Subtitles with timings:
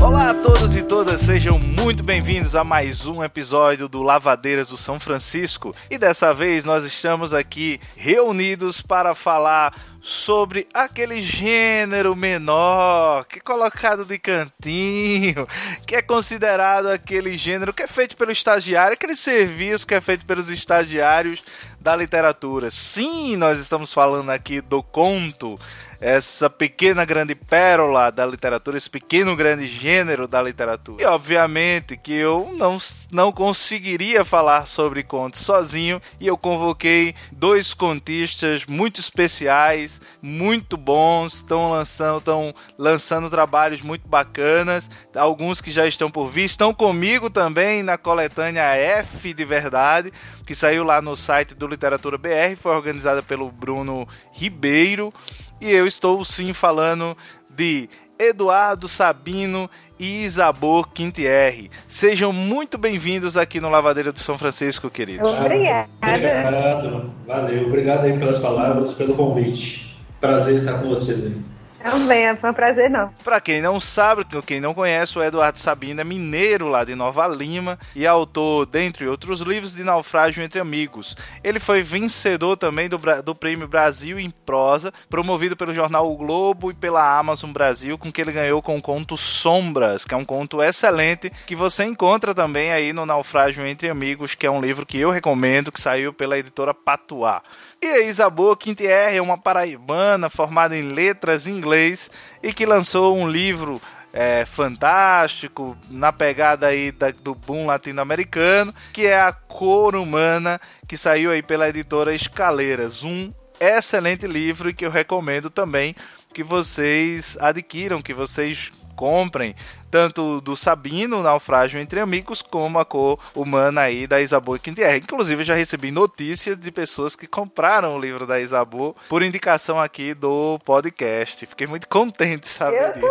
[0.00, 4.76] Olá a todos e todas, sejam muito bem-vindos a mais um episódio do Lavadeiras do
[4.76, 5.74] São Francisco.
[5.90, 13.42] E dessa vez nós estamos aqui reunidos para falar sobre aquele gênero menor que é
[13.42, 15.46] colocado de cantinho,
[15.86, 20.24] que é considerado aquele gênero que é feito pelo estagiário, aquele serviço que é feito
[20.24, 21.42] pelos estagiários
[21.80, 22.70] da literatura.
[22.70, 25.58] Sim, nós estamos falando aqui do conto
[26.00, 31.02] essa pequena grande pérola da literatura, esse pequeno grande gênero da literatura.
[31.02, 32.78] E obviamente que eu não,
[33.10, 41.34] não conseguiria falar sobre contos sozinho e eu convoquei dois contistas muito especiais, muito bons,
[41.34, 47.28] estão lançando, estão lançando trabalhos muito bacanas, alguns que já estão por vir, estão comigo
[47.28, 50.12] também na coletânea F de verdade,
[50.46, 55.14] que saiu lá no site do Literatura BR, foi organizada pelo Bruno Ribeiro.
[55.60, 57.16] E eu estou sim falando
[57.48, 61.70] de Eduardo Sabino e Isabor Quintierre.
[61.86, 65.30] Sejam muito bem-vindos aqui no Lavadeira do São Francisco, queridos.
[65.30, 65.88] Obrigada.
[66.02, 67.12] Obrigado.
[67.24, 67.66] Valeu.
[67.66, 69.96] Obrigado aí pelas palavras, pelo convite.
[70.20, 71.57] Prazer estar com vocês aí.
[71.82, 73.12] Também, foi um prazer não.
[73.22, 77.26] Pra quem não sabe, quem não conhece, o Eduardo Sabino é mineiro lá de Nova
[77.26, 81.16] Lima e autor, dentre outros livros, de Naufrágio entre Amigos.
[81.42, 86.70] Ele foi vencedor também do, do Prêmio Brasil em Prosa, promovido pelo jornal o Globo
[86.70, 90.24] e pela Amazon Brasil, com que ele ganhou com o conto Sombras, que é um
[90.24, 94.84] conto excelente, que você encontra também aí no Naufrágio entre Amigos, que é um livro
[94.84, 97.42] que eu recomendo, que saiu pela editora Patuá.
[97.80, 102.10] E a Isaboa Quintierre é uma paraibana formada em letras em inglês
[102.42, 103.80] e que lançou um livro
[104.12, 110.96] é, fantástico, na pegada aí da, do boom latino-americano, que é A Cor Humana, que
[110.96, 113.04] saiu aí pela editora Escaleiras.
[113.04, 115.94] Um excelente livro e que eu recomendo também
[116.34, 119.54] que vocês adquiram, que vocês comprem,
[119.90, 124.98] tanto do Sabino, Naufrágio entre Amigos, como a cor humana aí da Isabu Quintierre.
[124.98, 130.14] Inclusive, já recebi notícias de pessoas que compraram o livro da Isabu por indicação aqui
[130.14, 131.46] do podcast.
[131.46, 133.06] Fiquei muito contente, sabe disso.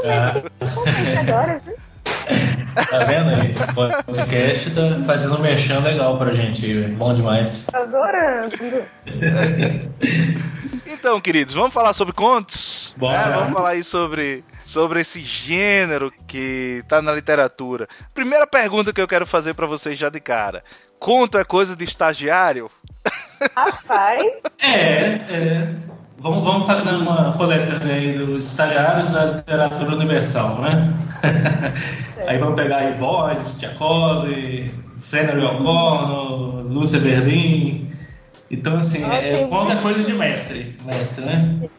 [1.19, 1.61] Agora,
[2.89, 3.55] Tá vendo aí?
[3.71, 6.83] O podcast tá fazendo um mexão legal pra gente.
[6.89, 7.67] Bom demais.
[7.73, 8.55] Adorando.
[10.85, 12.93] então, queridos, vamos falar sobre contos?
[12.95, 13.17] Bora.
[13.17, 17.87] É, vamos falar aí sobre sobre esse gênero que tá na literatura.
[18.13, 20.61] Primeira pergunta que eu quero fazer para vocês já de cara:
[20.99, 22.69] conto é coisa de estagiário?
[23.55, 24.25] Rapaz.
[24.59, 25.73] é, é.
[26.19, 30.93] Vamos, vamos fazer uma coletânea aí dos estagiários da literatura universal, né?
[32.17, 32.31] É.
[32.31, 34.27] aí vamos pegar aí Boyce, Tchakov,
[34.99, 37.91] Flannery O'Connor, Lúcia Berlim.
[38.49, 41.69] Então, assim, é, conta é coisa de mestre, mestre, né?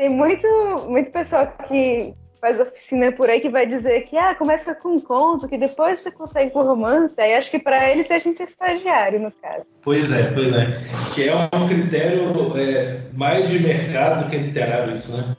[0.00, 0.46] Tem muito,
[0.88, 4.98] muito pessoal que faz oficina por aí que vai dizer que ah, começa com um
[4.98, 7.20] conto, que depois você consegue com romance.
[7.20, 9.66] Aí acho que para eles a gente é estagiário, no caso.
[9.82, 10.80] Pois é, pois é.
[11.14, 15.36] Que é um critério é, mais de mercado do que literário, isso, né?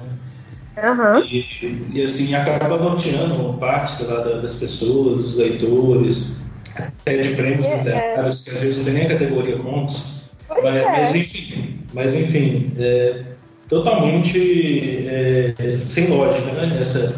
[0.78, 1.24] Uhum.
[1.24, 6.46] E, e, assim, acaba norteando parte da, das pessoas, dos leitores,
[6.76, 10.22] até de prêmios é, literários, que às vezes não tem nem a categoria contos.
[10.48, 10.86] Mas, é.
[10.86, 13.31] mas, enfim, mas enfim é,
[13.72, 16.78] totalmente é, sem lógica, né?
[16.80, 17.16] Essa,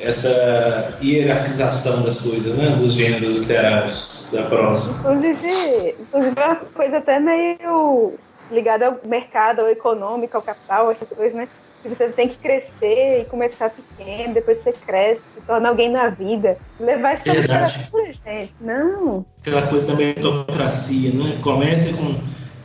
[0.00, 2.70] essa hierarquização das coisas, né?
[2.76, 4.98] Dos gêneros literários da prosa.
[4.98, 8.14] Inclusive, inclusive é uma coisa até meio
[8.50, 11.48] ligada ao mercado, ao econômico, ao capital, essas coisas, né?
[11.80, 16.08] Que você tem que crescer e começar pequeno, depois você cresce, se torna alguém na
[16.08, 16.58] vida.
[16.80, 18.54] Levar isso para gente.
[18.60, 19.24] Não.
[19.40, 21.38] Aquela coisa da meritocracia, né?
[21.40, 22.16] Comece com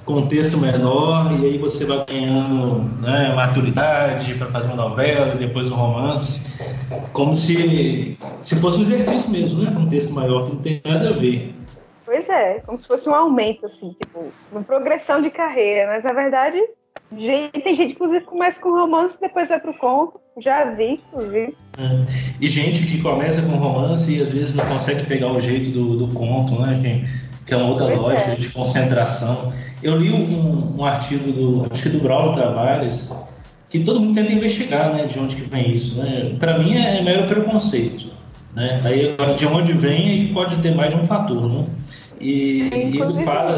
[0.07, 5.69] contexto menor e aí você vai ganhando né, maturidade para fazer uma novela e depois
[5.69, 6.63] um romance,
[7.12, 9.75] como se, se fosse um exercício mesmo, né?
[9.78, 11.53] Um texto maior que não tem nada a ver.
[12.06, 16.13] Pois é, como se fosse um aumento, assim, tipo, uma progressão de carreira, mas na
[16.13, 16.57] verdade
[17.15, 20.19] Gente, tem gente, inclusive, que começa com romance e depois vai pro conto.
[20.39, 21.56] Já vi, inclusive.
[21.77, 22.06] É.
[22.39, 26.06] E gente que começa com romance e às vezes não consegue pegar o jeito do,
[26.06, 26.80] do conto, né?
[26.81, 28.36] Que, que é uma outra pois lógica é.
[28.36, 29.54] de concentração.
[29.82, 33.16] Eu li um, um, artigo do, acho que do Braulio Tavares,
[33.70, 36.36] que todo mundo tenta investigar, né, de onde que vem isso, né?
[36.38, 38.12] Para mim é, é mero preconceito,
[38.54, 38.82] né?
[38.84, 41.66] Aí agora de onde vem pode ter mais de um fator, né?
[42.20, 43.58] E, e ele fala,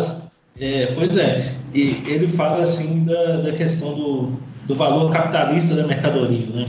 [0.60, 4.34] é, pois é, e ele fala assim da, da questão do,
[4.68, 6.68] do valor capitalista da mercadoria, né?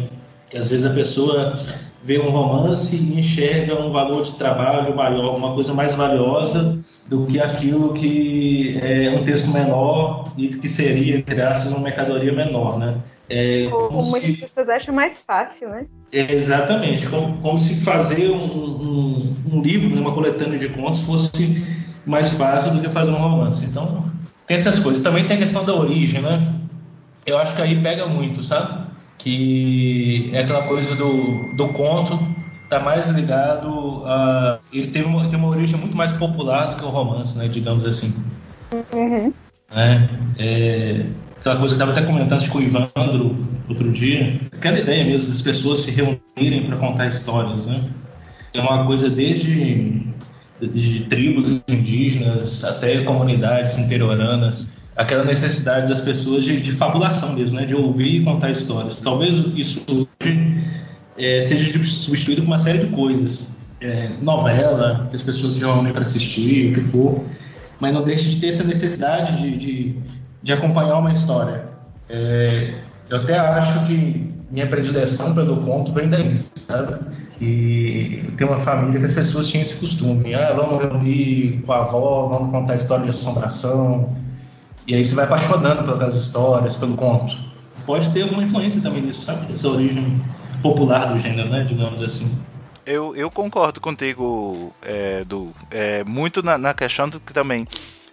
[0.49, 1.61] Que às vezes a pessoa
[2.03, 7.27] vê um romance e enxerga um valor de trabalho maior, uma coisa mais valiosa do
[7.27, 12.79] que aquilo que é um texto menor e que seria, entre aspas, uma mercadoria menor,
[12.79, 12.97] né?
[13.29, 14.37] É, como muitas se...
[14.39, 15.87] pessoas acham mais fácil, né?
[16.13, 21.01] É, exatamente, como, como se fazer um, um, um livro, né, uma coletânea de contos,
[21.01, 21.65] fosse
[22.05, 23.65] mais fácil do que fazer um romance.
[23.65, 24.05] Então,
[24.47, 25.03] tem essas coisas.
[25.03, 26.55] Também tem a questão da origem, né?
[27.25, 28.80] Eu acho que aí pega muito, sabe?
[29.23, 32.19] Que é aquela coisa do, do conto
[32.65, 34.59] está mais ligado a.
[34.73, 37.49] Ele teve uma, tem uma origem muito mais popular do que o romance, né?
[37.49, 38.15] Digamos assim.
[38.95, 39.33] Uhum.
[39.75, 40.09] É,
[40.39, 41.07] é,
[41.39, 43.37] aquela coisa que eu estava até comentando com o Ivandro
[43.69, 44.41] outro dia.
[44.53, 47.85] Aquela ideia mesmo das pessoas se reunirem para contar histórias, né?
[48.55, 50.09] É uma coisa desde
[50.61, 57.65] de tribos indígenas até comunidades interioranas aquela necessidade das pessoas de, de, fabulação mesmo, né?
[57.65, 59.01] de ouvir e contar histórias.
[59.01, 60.65] Talvez isso hoje
[61.17, 63.49] é, seja substituído por uma série de coisas.
[63.81, 67.25] É, novela, que as pessoas se reúnem para assistir, o que for,
[67.81, 69.97] mas não deixa de ter essa necessidade de, de,
[70.43, 71.65] de acompanhar uma história.
[72.11, 72.75] É,
[73.09, 76.99] eu até acho que minha predileção pelo conto vem daí, sabe?
[77.39, 80.35] Que tem uma família que as pessoas tinham esse costume.
[80.35, 84.15] Ah, vamos reunir com a avó, vamos contar história de assombração.
[84.91, 87.39] E aí você vai apaixonando pelas histórias, pelo conto.
[87.87, 89.53] Pode ter alguma influência também nisso, sabe?
[89.53, 90.21] Essa origem
[90.61, 91.63] popular do gênero, né?
[91.63, 92.37] Digamos assim.
[92.85, 97.69] Eu, eu concordo contigo, é, do, é, muito na, na questão do que também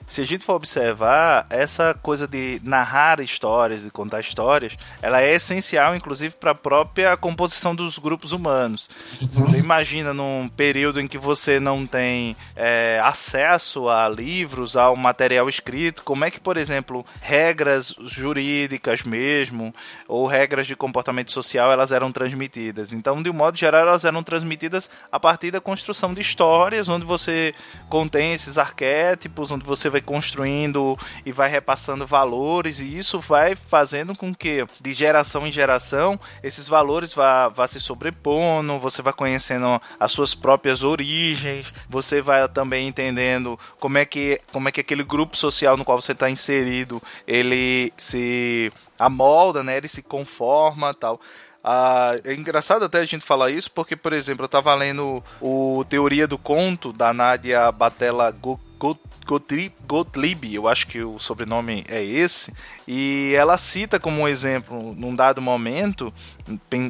[0.08, 5.36] se a gente for observar, essa coisa de narrar histórias, de contar histórias, ela é
[5.36, 8.90] essencial, inclusive, para a própria composição dos grupos humanos.
[9.22, 9.28] Uhum.
[9.28, 15.50] Você imagina num período em que você não tem é, acesso a livros, ao material
[15.50, 19.76] escrito, como é que, por exemplo, regras jurídicas mesmo,
[20.08, 22.94] ou regras de comportamento social, elas eram transmitidas.
[22.94, 27.06] Então, de um modo geral, elas eram transmitidas a partir da construção de histórias, onde
[27.06, 27.54] você
[27.90, 33.56] contém esses arquétipos, onde você vai vai construindo e vai repassando valores, e isso vai
[33.56, 39.14] fazendo com que, de geração em geração, esses valores vá, vá se sobrepondo, você vai
[39.14, 44.82] conhecendo as suas próprias origens, você vai também entendendo como é que, como é que
[44.82, 49.78] aquele grupo social no qual você está inserido, ele se amolda, né?
[49.78, 51.20] Ele se conforma tal.
[51.64, 55.84] Ah, é engraçado até a gente falar isso, porque, por exemplo, eu estava lendo o
[55.90, 58.32] Teoria do Conto da Nadia Batella
[58.78, 62.54] Gottlieb, eu acho que o sobrenome é esse,
[62.88, 66.14] e ela cita como um exemplo, num dado momento,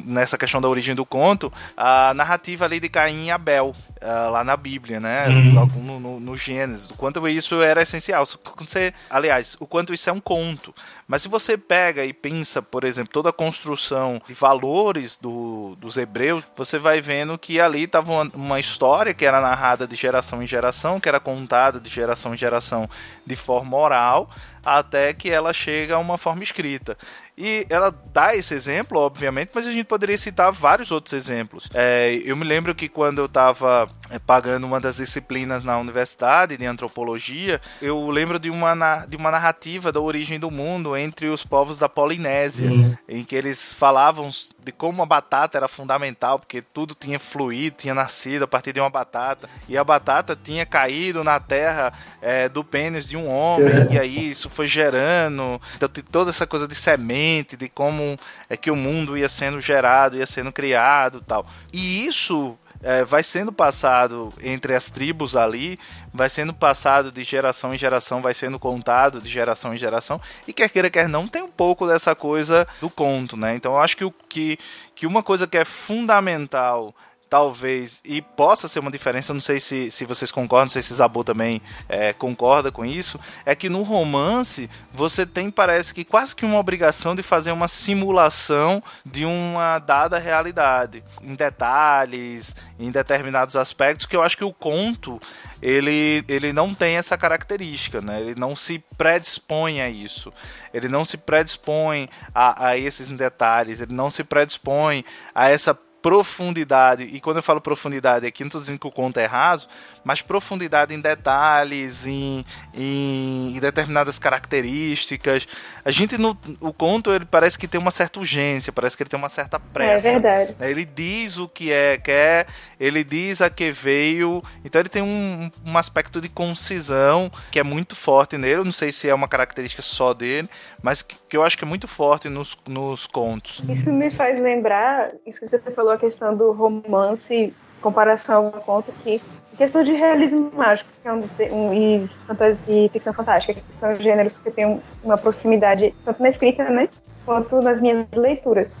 [0.04, 4.44] nessa questão da origem do conto, a narrativa ali de Caim e Abel, uh, lá
[4.44, 5.28] na Bíblia, né?
[5.28, 5.82] Uhum.
[5.82, 6.90] No, no, no, Gênesis.
[6.90, 8.24] O quanto isso era essencial.
[8.58, 10.74] Você, aliás, o quanto isso é um conto.
[11.06, 15.96] Mas se você pega e pensa, por exemplo, toda a construção de valores do, dos
[15.96, 20.42] hebreus, você vai vendo que ali estava uma, uma história que era narrada de geração
[20.42, 22.88] em geração, que era contada de geração em geração
[23.26, 24.30] de forma oral,
[24.76, 26.96] até que ela chega a uma forma escrita.
[27.40, 31.70] E ela dá esse exemplo, obviamente, mas a gente poderia citar vários outros exemplos.
[31.72, 36.56] É, eu me lembro que quando eu estava é, pagando uma das disciplinas na universidade
[36.56, 41.44] de antropologia, eu lembro de uma, de uma narrativa da origem do mundo entre os
[41.44, 42.96] povos da Polinésia, uhum.
[43.08, 44.28] em que eles falavam
[44.58, 48.80] de como a batata era fundamental, porque tudo tinha fluído, tinha nascido a partir de
[48.80, 53.72] uma batata, e a batata tinha caído na terra é, do pênis de um homem,
[53.72, 53.92] uhum.
[53.92, 58.18] e aí isso foi gerando então, toda essa coisa de semente, de como
[58.50, 61.46] é que o mundo ia sendo gerado, ia sendo criado tal.
[61.72, 65.78] E isso é, vai sendo passado entre as tribos ali,
[66.12, 70.52] vai sendo passado de geração em geração, vai sendo contado de geração em geração, e
[70.52, 73.54] quer queira, quer não, tem um pouco dessa coisa do conto, né?
[73.54, 74.58] Então eu acho que, o, que,
[74.92, 76.92] que uma coisa que é fundamental
[77.28, 80.94] talvez, e possa ser uma diferença, não sei se, se vocês concordam, não sei se
[80.94, 86.34] Zabu também é, concorda com isso, é que no romance você tem, parece que quase
[86.34, 93.56] que uma obrigação de fazer uma simulação de uma dada realidade, em detalhes, em determinados
[93.56, 95.20] aspectos, que eu acho que o conto,
[95.60, 98.20] ele, ele não tem essa característica, né?
[98.20, 100.32] ele não se predispõe a isso,
[100.72, 105.04] ele não se predispõe a, a esses detalhes, ele não se predispõe
[105.34, 109.18] a essa profundidade, e quando eu falo profundidade aqui, não estou dizendo que o conto
[109.18, 109.68] é raso,
[110.08, 115.46] mais profundidade em detalhes, em, em determinadas características.
[115.84, 119.10] A gente no o conto ele parece que tem uma certa urgência, parece que ele
[119.10, 120.08] tem uma certa pressa.
[120.08, 120.56] É verdade.
[120.58, 120.70] Né?
[120.70, 122.46] Ele diz o que é quer,
[122.80, 127.62] ele diz a que veio, então ele tem um, um aspecto de concisão que é
[127.62, 128.60] muito forte nele.
[128.60, 130.48] Eu não sei se é uma característica só dele,
[130.82, 133.62] mas que, que eu acho que é muito forte nos, nos contos.
[133.68, 138.92] Isso me faz lembrar, isso que você falou, a questão do romance, comparação ao conto
[139.02, 139.20] que
[139.56, 143.94] questão de realismo mágico que é um, um, e, fantasia, e ficção fantástica, que são
[143.96, 146.88] gêneros que têm uma proximidade tanto na escrita, né,
[147.26, 148.78] quanto nas minhas leituras.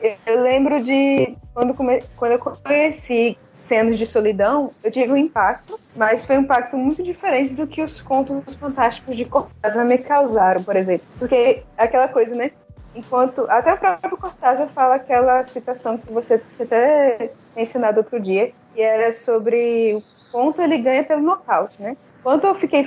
[0.00, 5.16] Eu, eu lembro de quando, come, quando eu conheci Cenas de Solidão, eu tive um
[5.16, 9.98] impacto, mas foi um impacto muito diferente do que os contos fantásticos de Cortázar me
[9.98, 11.06] causaram, por exemplo.
[11.18, 12.52] Porque aquela coisa, né?
[12.94, 18.52] Enquanto até o próprio Cortázar fala aquela citação que você tinha até mencionado outro dia,
[18.74, 21.96] que era sobre o ponto ele ganha pelo nocaute, né?
[22.22, 22.86] Quanto eu fiquei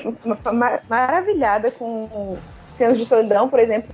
[0.90, 2.38] maravilhada com
[2.74, 3.94] Cenas de Solidão, por exemplo,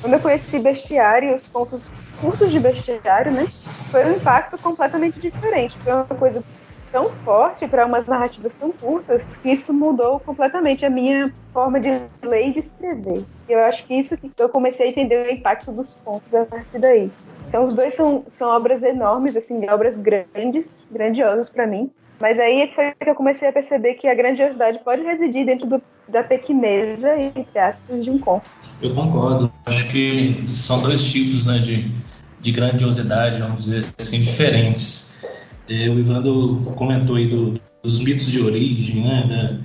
[0.00, 3.46] quando eu conheci Bestiário, os contos curtos de Bestiário, né?
[3.90, 5.78] Foi um impacto completamente diferente.
[5.78, 6.42] Foi uma coisa
[6.92, 11.88] tão forte para umas narrativas tão curtas que isso mudou completamente a minha forma de
[12.22, 13.24] ler e de escrever.
[13.48, 16.78] Eu acho que isso que eu comecei a entender o impacto dos contos a partir
[16.78, 17.10] daí.
[17.44, 21.90] São, os dois são, são obras enormes, assim, obras grandes, grandiosas para mim.
[22.20, 25.82] Mas aí foi que eu comecei a perceber que a grandiosidade pode residir dentro do,
[26.06, 28.44] da pequeneza, entre aspas, de um conto.
[28.82, 29.50] Eu concordo.
[29.64, 31.90] Acho que são dois tipos né, de,
[32.38, 35.24] de grandiosidade, vamos dizer assim, diferentes.
[35.70, 39.60] É, o Ivando comentou aí do, dos mitos de origem, né,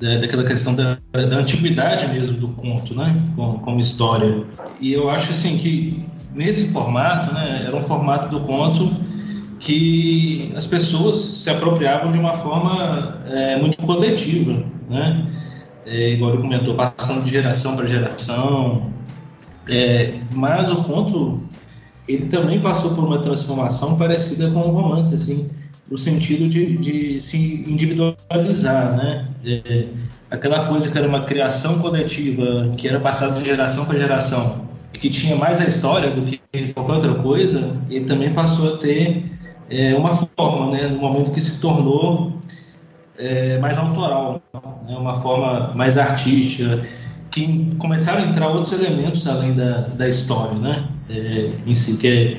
[0.00, 4.44] da, da, daquela questão da, da antiguidade mesmo do conto, né, como, como história.
[4.80, 8.90] E eu acho assim que nesse formato, né, era um formato do conto
[9.58, 15.26] que as pessoas se apropriavam de uma forma é, muito coletiva, né?
[15.86, 18.90] É, igual ele comentou, passando de geração para geração.
[19.68, 21.42] É, mas o conto,
[22.08, 25.50] ele também passou por uma transformação parecida com o romance, assim,
[25.90, 29.28] no sentido de, de se individualizar, né?
[29.44, 29.86] É,
[30.30, 35.10] aquela coisa que era uma criação coletiva, que era passada de geração para geração, que
[35.10, 36.40] tinha mais a história do que
[36.72, 39.24] qualquer outra coisa, ele também passou a ter
[39.68, 42.38] é, uma forma, né, no momento que se tornou
[43.18, 44.40] é, mais autoral,
[44.86, 46.82] né, uma forma mais artística,
[47.34, 52.06] que começaram a entrar outros elementos além da, da história, né, é, em si, que
[52.06, 52.38] é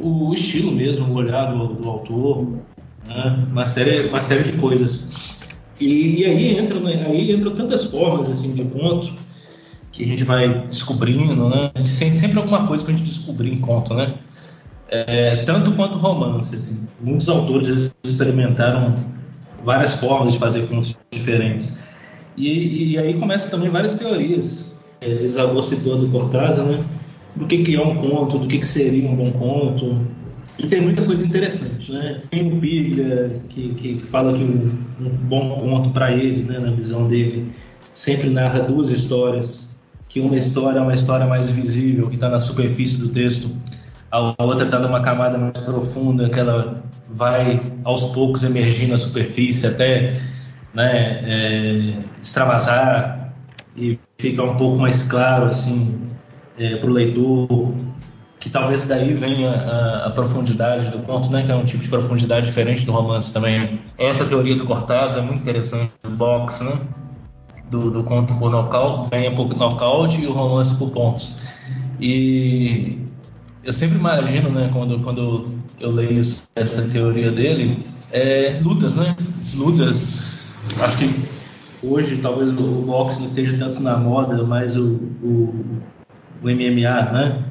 [0.00, 2.46] o estilo mesmo, o olhar do, do autor,
[3.06, 5.36] né, uma série, uma série de coisas.
[5.78, 9.12] E, e aí entram, né, aí entram tantas formas assim de conto
[9.92, 11.70] que a gente vai descobrindo, né?
[11.74, 14.14] Tem sempre alguma coisa para a gente descobrir em conto, né?
[14.90, 16.54] é, tanto quanto romance.
[16.54, 16.86] Assim.
[17.00, 18.96] Muitos autores experimentaram
[19.64, 21.88] várias formas de fazer contos diferentes.
[22.48, 24.78] E, e aí começam também várias teorias.
[25.00, 26.82] É, Isabel citou do Cortázar, né?
[27.36, 30.00] Do que, que é um conto, do que, que seria um bom conto.
[30.58, 32.20] E tem muita coisa interessante, né?
[32.30, 36.70] Tem o Biglia, que, que fala que um, um bom conto para ele, né, na
[36.70, 37.50] visão dele,
[37.92, 39.70] sempre narra duas histórias.
[40.08, 43.48] Que uma história é uma história mais visível, que está na superfície do texto,
[44.10, 49.66] a outra está numa camada mais profunda que ela vai aos poucos emergir na superfície
[49.66, 50.20] até
[50.74, 53.32] né, é, extravasar
[53.76, 56.08] e fica um pouco mais claro assim
[56.58, 57.74] é, para o leitor
[58.38, 61.88] que talvez daí venha a, a, profundidade do conto, né, que é um tipo de
[61.90, 63.80] profundidade diferente do romance também.
[63.98, 66.72] Essa teoria do Cortázar é muito interessante, do box, né,
[67.70, 71.42] do, do conto por nocaute, ganha por nocaute e o romance por pontos.
[72.00, 72.98] E
[73.62, 76.22] eu sempre imagino, né, quando, quando eu leio
[76.56, 79.14] essa teoria dele, é, lutas, né?
[79.40, 80.39] As lutas,
[80.80, 81.24] acho que
[81.82, 85.54] hoje talvez o boxe não esteja tanto na moda, mas o, o,
[86.42, 87.44] o MMA, né?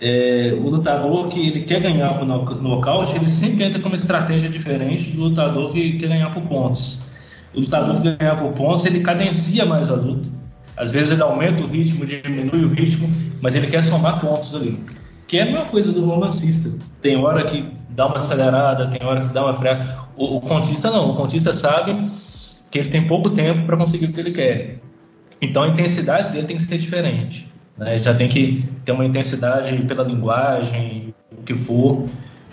[0.00, 4.48] É, o lutador que ele quer ganhar por nocaute, ele sempre entra com uma estratégia
[4.48, 7.06] diferente do lutador que quer ganhar por pontos.
[7.54, 10.28] O lutador que ganhar por pontos, ele cadencia mais a luta.
[10.76, 13.08] Às vezes ele aumenta o ritmo, diminui o ritmo,
[13.40, 14.78] mas ele quer somar pontos ali
[15.26, 16.70] que é a mesma coisa do romancista.
[17.00, 20.06] Tem hora que dá uma acelerada, tem hora que dá uma freada.
[20.16, 22.10] O, o contista não, o contista sabe
[22.74, 24.78] que ele tem pouco tempo para conseguir o que ele quer.
[25.40, 27.48] Então a intensidade dele tem que ser diferente.
[27.78, 27.96] Né?
[28.00, 32.04] Já tem que ter uma intensidade pela linguagem, o que for,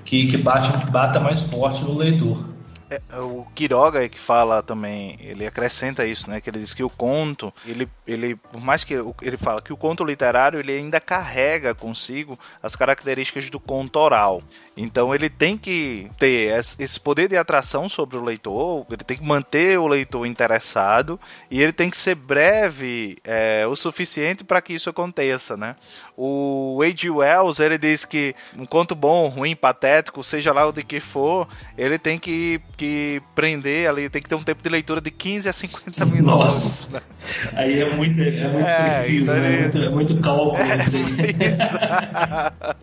[0.05, 2.45] que, que bate, bata mais forte no leitor.
[2.91, 6.41] É, o Quiroga que fala também, ele acrescenta isso, né?
[6.41, 9.77] Que ele diz que o conto, ele, ele por mais que ele fala que o
[9.77, 14.43] conto literário ele ainda carrega consigo as características do conto oral.
[14.75, 19.23] Então ele tem que ter esse poder de atração sobre o leitor, ele tem que
[19.23, 21.17] manter o leitor interessado
[21.49, 25.77] e ele tem que ser breve é, o suficiente para que isso aconteça, né?
[26.17, 27.09] O A.G.
[27.09, 31.47] Wells ele diz que um conto bom, ruim, patético, seja lá o de que for,
[31.77, 35.47] ele tem que, que prender ali, tem que ter um tempo de leitura de 15
[35.47, 36.23] a 50 minutos.
[36.25, 37.05] Nossa, né?
[37.53, 39.55] aí é muito, é muito é, preciso, então né?
[39.55, 40.55] É muito, é muito cálculo.
[40.57, 40.81] É,
[41.45, 42.75] exato.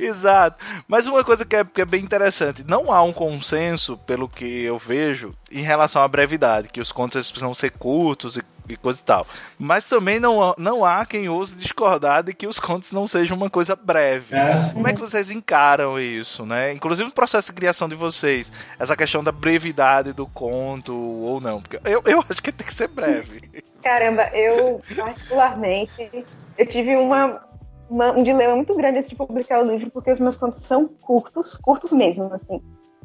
[0.00, 0.64] exato.
[0.88, 4.62] Mas uma coisa que é, que é bem interessante, não há um consenso, pelo que
[4.62, 9.00] eu vejo, em relação à brevidade, que os contos precisam ser curtos e e coisa
[9.00, 9.26] e tal.
[9.58, 13.50] Mas também não, não há quem ouse discordar de que os contos não sejam uma
[13.50, 14.34] coisa breve.
[14.34, 16.72] É, Como é que vocês encaram isso, né?
[16.72, 21.60] Inclusive no processo de criação de vocês, essa questão da brevidade do conto ou não.
[21.60, 23.42] Porque eu, eu acho que tem que ser breve.
[23.82, 26.26] Caramba, eu particularmente
[26.58, 27.40] eu tive uma,
[27.88, 30.88] uma, um dilema muito grande antes de publicar o livro, porque os meus contos são
[30.88, 32.60] curtos, curtos mesmo, assim.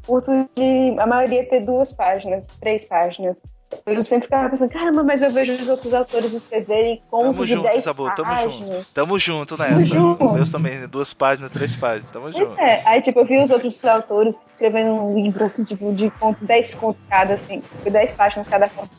[0.05, 3.41] Curtos de a maioria ter duas páginas, três páginas.
[3.85, 7.53] Eu sempre ficava pensando, caramba, mas eu vejo os outros autores escreverem contos tamo de
[7.53, 8.85] junto, 10 Isabel, tamo junto.
[8.93, 9.89] Tamo junto nessa.
[9.89, 10.33] Tamo.
[10.33, 12.11] Meus também, duas páginas, três páginas.
[12.11, 12.59] Tamo junto.
[12.59, 16.43] É, aí tipo, eu vi os outros autores escrevendo um livro, assim, tipo, de conto,
[16.45, 18.89] 10 contos cada, assim, 10 páginas cada conto.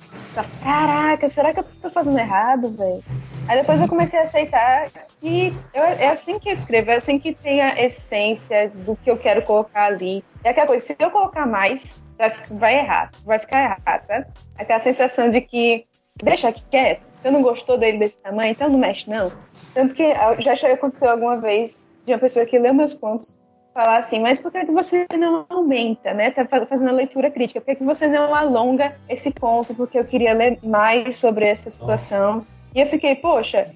[0.63, 3.03] Caraca, será que eu tô fazendo errado, velho?
[3.49, 4.89] Aí depois eu comecei a aceitar
[5.21, 9.11] que eu, é assim que eu escrevo, é assim que tem a essência do que
[9.11, 10.25] eu quero colocar ali.
[10.43, 14.27] É aquela coisa, se eu colocar mais, vai, vai errar, vai ficar errado, sabe?
[14.57, 15.87] Aquela sensação de que
[16.23, 19.31] deixa aqui quieto, você não gostou dele desse tamanho, então não mexe não.
[19.75, 23.39] Tanto que já aconteceu alguma vez de uma pessoa que leu meus contos
[23.73, 26.31] falar assim, mas por que você não aumenta, né?
[26.31, 29.75] Tá fazendo a leitura crítica, por que você não alonga esse ponto?
[29.75, 32.45] Porque eu queria ler mais sobre essa situação.
[32.75, 33.71] E eu fiquei, poxa,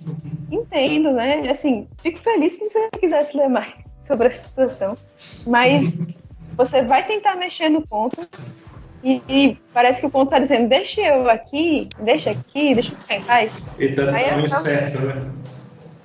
[0.50, 1.49] entendo, né?
[1.49, 4.97] Assim, fico feliz se você quisesse ler mais sobre essa situação.
[5.47, 6.23] Mas
[6.57, 8.27] você vai tentar mexer no ponto
[9.05, 12.97] e, e, parece que o ponto tá dizendo, deixa eu aqui, deixa aqui, deixa eu
[12.97, 13.77] ficar em paz.
[13.79, 15.33] E tá no tamanho certo, né?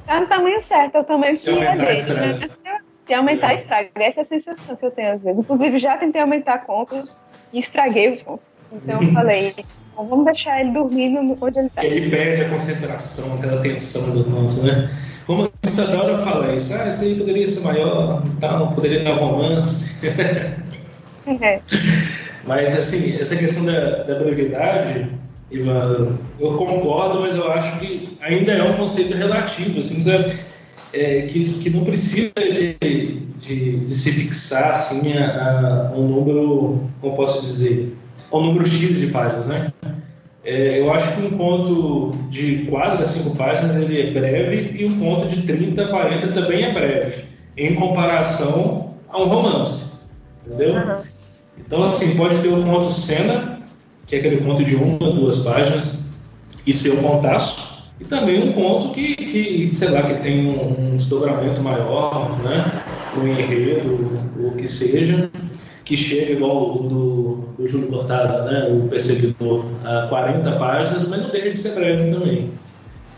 [0.05, 1.85] Tá no tamanho certo, é o tamanho se que é dele.
[1.85, 2.79] Né?
[3.07, 3.89] Se aumentar, estraga.
[3.95, 5.39] Essa é a sensação que eu tenho às vezes.
[5.39, 8.47] Inclusive, já tentei aumentar contos e estraguei os contos.
[8.71, 9.53] Então, eu falei,
[9.93, 11.85] então, vamos deixar ele dormindo onde ele está.
[11.85, 14.89] Ele perde a concentração, aquela tensão do conto, né?
[15.25, 20.07] Como a Estadora fala isso, ah, isso aí poderia ser maior, tal, poderia dar romance.
[21.39, 21.61] É.
[22.47, 25.07] Mas, assim, essa questão da, da brevidade,
[25.51, 30.39] Ivan, eu concordo, mas eu acho que ainda é um conceito relativo, assim, sabe?
[30.93, 32.75] É, que, que não precisa de,
[33.39, 37.95] de, de se fixar assim, a, a, um número, como posso dizer,
[38.31, 39.73] a um número X de páginas, né?
[40.43, 44.85] É, eu acho que um conto de 4 a 5 páginas ele é breve e
[44.85, 49.99] um conto de 30 a 40 também é breve, em comparação a um romance,
[50.45, 50.73] entendeu?
[50.73, 51.01] Uhum.
[51.59, 53.59] Então, assim, pode ter o conto cena,
[54.07, 56.09] que é aquele conto de uma, duas páginas,
[56.65, 60.93] e ser um contaço, e também um conto que, que sei lá, que tem um,
[60.93, 62.83] um desdobramento maior, né?
[63.15, 65.29] Um enredo, o que seja,
[65.91, 71.21] que chega igual o do, do Júlio Cortázar, né, o Perseguidor, a 40 páginas, mas
[71.21, 72.49] não deixa de ser breve também.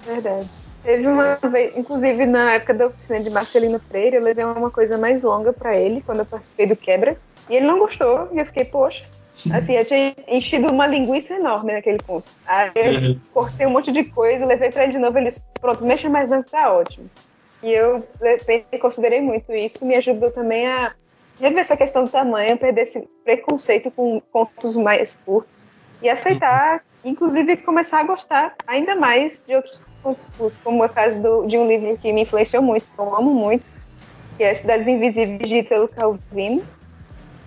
[0.04, 0.48] Verdade.
[0.84, 4.98] Teve uma vez, inclusive na época da oficina de Marcelino Freire, eu levei uma coisa
[4.98, 8.46] mais longa para ele, quando eu participei do Quebras, e ele não gostou, e eu
[8.48, 9.06] fiquei, poxa,
[9.54, 12.26] assim, eu tinha enchido uma linguiça enorme naquele ponto.
[12.48, 13.20] Aí eu uhum.
[13.36, 16.32] cortei um monte de coisa, levei para ele de novo, ele disse, pronto, mexa mais
[16.32, 17.08] não, tá ótimo.
[17.62, 18.04] E eu
[18.82, 20.92] considerei muito isso, me ajudou também a
[21.40, 25.70] rever essa questão do tamanho, perder esse preconceito com contos mais curtos
[26.02, 30.90] e aceitar, inclusive começar a gostar ainda mais de outros contos curtos, como é o
[30.90, 33.64] caso do, de um livro que me influenciou muito, que eu amo muito,
[34.38, 36.62] que é Cidades Invisíveis de Italo Calvino.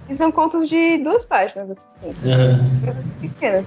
[0.08, 3.20] E são contos de duas páginas, assim, uhum.
[3.20, 3.66] pequenas.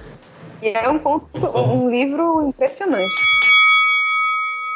[0.62, 1.28] E é um conto,
[1.58, 3.14] um livro impressionante.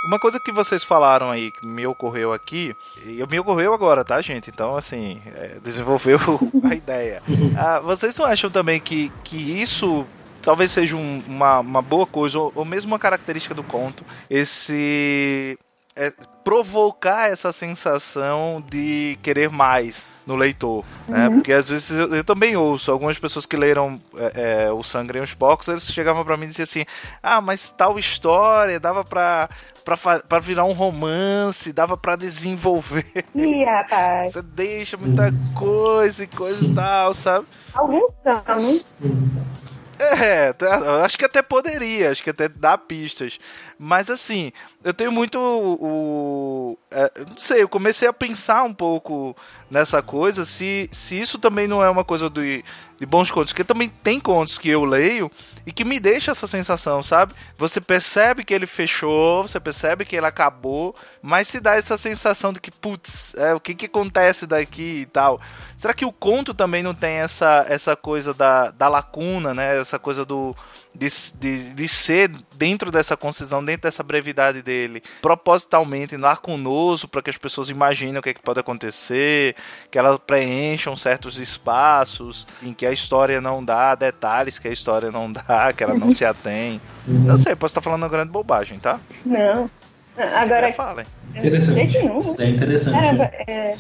[0.05, 4.21] Uma coisa que vocês falaram aí, que me ocorreu aqui, e me ocorreu agora, tá,
[4.21, 4.51] gente?
[4.51, 6.19] Então, assim, é, desenvolveu
[6.63, 7.23] a ideia.
[7.57, 10.05] Ah, vocês não acham também que, que isso
[10.43, 15.59] talvez seja um, uma, uma boa coisa, ou, ou mesmo uma característica do conto, esse
[15.97, 21.29] é, provocar essa sensação de querer mais no leitor, né?
[21.29, 21.35] Uhum.
[21.37, 25.19] Porque às vezes eu, eu, também ouço algumas pessoas que leram é, é, o Sangue
[25.19, 26.85] e os Porcos, eles chegavam para mim e diziam assim:
[27.23, 29.49] "Ah, mas tal história dava para
[29.85, 33.05] para virar um romance, dava para desenvolver.
[33.35, 34.33] Ih, rapaz.
[34.33, 37.47] Você deixa muita coisa e coisa e tal, sabe?
[37.75, 38.43] Alguns são.
[39.99, 40.55] É,
[41.05, 43.39] acho que até poderia, acho que até dá pistas.
[43.79, 44.53] Mas assim,
[44.83, 46.79] eu tenho muito o.
[46.91, 49.37] É, não sei, eu comecei a pensar um pouco
[49.71, 52.65] nessa coisa, se, se isso também não é uma coisa de,
[52.99, 55.31] de bons contos, porque também tem contos que eu leio
[55.67, 57.35] e que me deixa essa sensação, sabe?
[57.59, 62.53] Você percebe que ele fechou, você percebe que ele acabou, mas se dá essa sensação
[62.53, 65.41] de que, putz, é, o que, que acontece daqui e tal.
[65.77, 69.79] Será que o conto também não tem essa, essa coisa da, da lacuna, né?
[69.79, 70.55] Essa coisa do
[70.95, 77.31] de, de, de ser dentro dessa concisão, dentro dessa brevidade dele, propositalmente lacunoso para que
[77.31, 79.57] as pessoas imaginem o que, é que pode acontecer,
[79.91, 85.11] que elas preencham certos espaços em que a história não dá detalhes que a história
[85.11, 86.81] não dá, que ela não se atém.
[87.07, 87.25] Uhum.
[87.25, 89.01] Não sei, posso estar falando uma grande bobagem, tá?
[89.25, 89.69] Não.
[90.17, 90.73] Agora.
[90.73, 91.07] Falem.
[91.35, 91.99] Interessante.
[92.19, 92.95] Isso é interessante.
[92.95, 93.75] Caramba, é,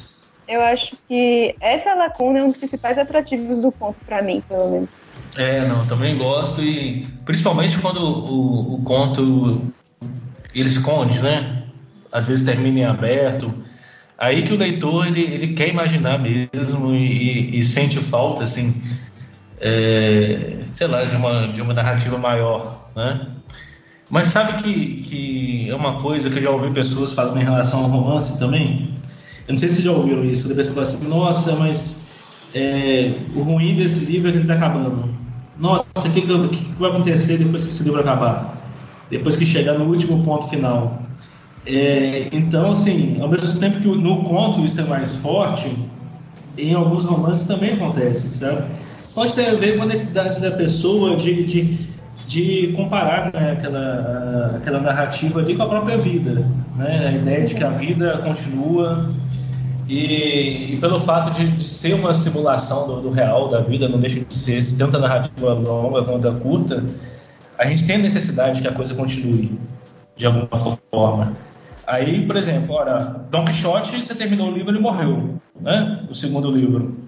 [0.46, 4.70] eu acho que essa lacuna é um dos principais atrativos do conto para mim, pelo
[4.70, 4.88] menos.
[5.36, 9.72] É, não, também gosto e principalmente quando o, o conto
[10.54, 11.64] ele esconde, né?
[12.12, 13.52] Às vezes termina em aberto.
[14.16, 18.82] Aí que o leitor ele, ele quer imaginar mesmo e, e, sente falta, assim,
[19.60, 23.26] é, sei lá, de uma, de uma narrativa maior, né?
[24.08, 27.80] Mas sabe que, que é uma coisa que eu já ouvi pessoas falando em relação
[27.80, 28.94] ao romance também?
[29.46, 32.02] Eu não sei se já ouviram isso, quando a pessoa fala assim, nossa, mas
[32.54, 35.14] é, o ruim desse livro é que ele está acabando
[35.58, 38.58] nossa, o que, que, que, vai acontecer depois que esse livro acabar?
[39.10, 41.02] Depois que chegar no último ponto final.
[41.66, 45.70] É, então, assim, ao mesmo tempo que no conto isso é mais forte,
[46.58, 48.64] em alguns romances também acontece, sabe?
[49.14, 51.83] Pode ter a ver com a necessidade da pessoa de, de,
[52.26, 57.08] de comparar né, aquela, aquela narrativa ali com a própria vida, né?
[57.08, 59.10] A ideia de que a vida continua
[59.88, 63.98] e, e, pelo fato de, de, ser uma simulação do, do, real, da vida, não
[63.98, 66.82] deixa de ser tanto a narrativa longa quanto curta,
[67.58, 69.58] a gente tem a necessidade que a coisa continue,
[70.16, 70.48] de alguma
[70.90, 71.32] forma.
[71.86, 76.04] Aí, por exemplo, ora, Don Quixote, você terminou o livro, ele morreu, né?
[76.08, 77.03] O segundo livro.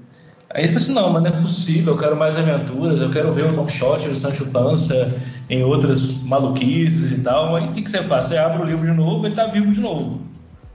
[0.57, 3.31] Aí ele falou assim, não, mas não é possível, eu quero mais aventuras, eu quero
[3.31, 5.13] ver o Don Quixote, o Sancho Panza
[5.51, 7.55] em outras maluquices e tal.
[7.55, 8.25] Aí o que, que você faz?
[8.25, 10.23] Você abre o livro de novo, ele está vivo de novo.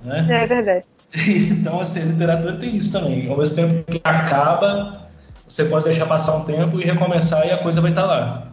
[0.04, 0.28] Né?
[0.30, 0.86] É verdade.
[1.52, 3.28] Então, assim, a literatura tem isso também.
[3.28, 5.10] Ao mesmo tempo que acaba,
[5.48, 8.52] você pode deixar passar um tempo e recomeçar e a coisa vai estar lá.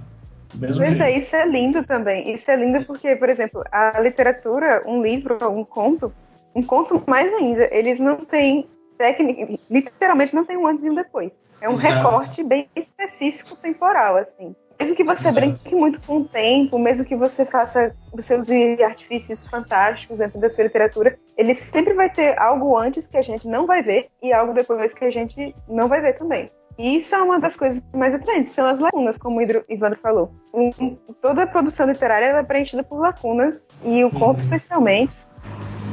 [0.54, 2.34] Mesmo pois é, isso é lindo também.
[2.34, 6.10] Isso é lindo porque, por exemplo, a literatura, um livro, um conto,
[6.54, 8.66] um conto mais ainda, eles não têm
[8.98, 11.32] técnica, literalmente não tem um antes e um depois.
[11.60, 11.94] É um Exato.
[11.94, 14.54] recorte bem específico temporal, assim.
[14.78, 19.44] Mesmo que você brinque muito com o tempo, mesmo que você faça, você use artifícios
[19.46, 23.66] fantásticos dentro da sua literatura, ele sempre vai ter algo antes que a gente não
[23.66, 26.48] vai ver e algo depois que a gente não vai ver também.
[26.78, 30.30] E isso é uma das coisas mais atraentes, são as lacunas, como o Ivandro falou.
[30.54, 34.44] Um, toda a produção literária é preenchida por lacunas, e o conto uhum.
[34.44, 35.12] especialmente.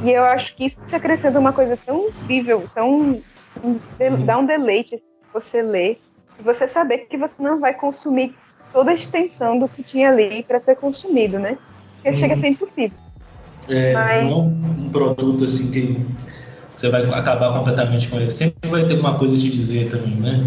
[0.06, 3.20] E eu acho que isso acrescenta uma coisa tão incrível, tão.
[4.24, 5.02] dá um deleite
[5.34, 6.00] você ler,
[6.38, 8.32] e você saber que você não vai consumir
[8.72, 11.58] toda a extensão do que tinha ali para ser consumido, né?
[11.96, 12.20] Porque hum.
[12.20, 12.96] chega a ser impossível.
[13.68, 14.30] É, Mas...
[14.30, 16.06] Não é um produto assim que
[16.76, 18.30] você vai acabar completamente com ele.
[18.30, 20.44] Sempre vai ter uma coisa a te dizer também, né?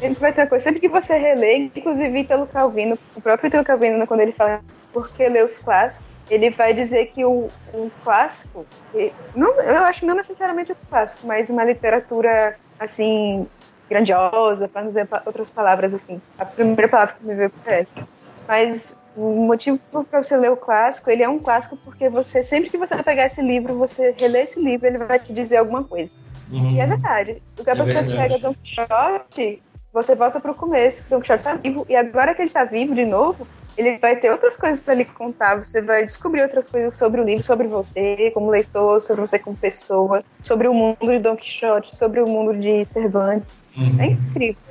[0.00, 0.64] Sempre vai ter uma coisa.
[0.64, 4.60] Sempre que você relê, inclusive Italo Calvino, o próprio Italo Calvino, quando ele fala
[4.92, 8.66] por que ler os clássicos, ele vai dizer que o, um clássico,
[9.34, 13.46] não, eu acho que não necessariamente o clássico, mas uma literatura assim
[13.88, 16.20] grandiosa, para dizer outras palavras assim.
[16.38, 18.08] A primeira palavra que me veio por essa.
[18.48, 19.78] Mas o motivo
[20.10, 23.26] para você ler o clássico, ele é um clássico porque você, sempre que você pegar
[23.26, 26.10] esse livro, você relê esse livro, ele vai te dizer alguma coisa.
[26.50, 26.72] Uhum.
[26.72, 27.42] E é verdade.
[27.58, 31.40] O que a é pessoa pega Don Quixote, você volta para o começo, Don Quixote
[31.40, 34.80] está vivo, e agora que ele está vivo de novo, ele vai ter outras coisas
[34.80, 35.56] para lhe contar.
[35.56, 39.56] Você vai descobrir outras coisas sobre o livro, sobre você como leitor, sobre você como
[39.56, 43.66] pessoa, sobre o mundo de Don Quixote, sobre o mundo de Cervantes.
[43.76, 44.00] Uhum.
[44.00, 44.62] É incrível.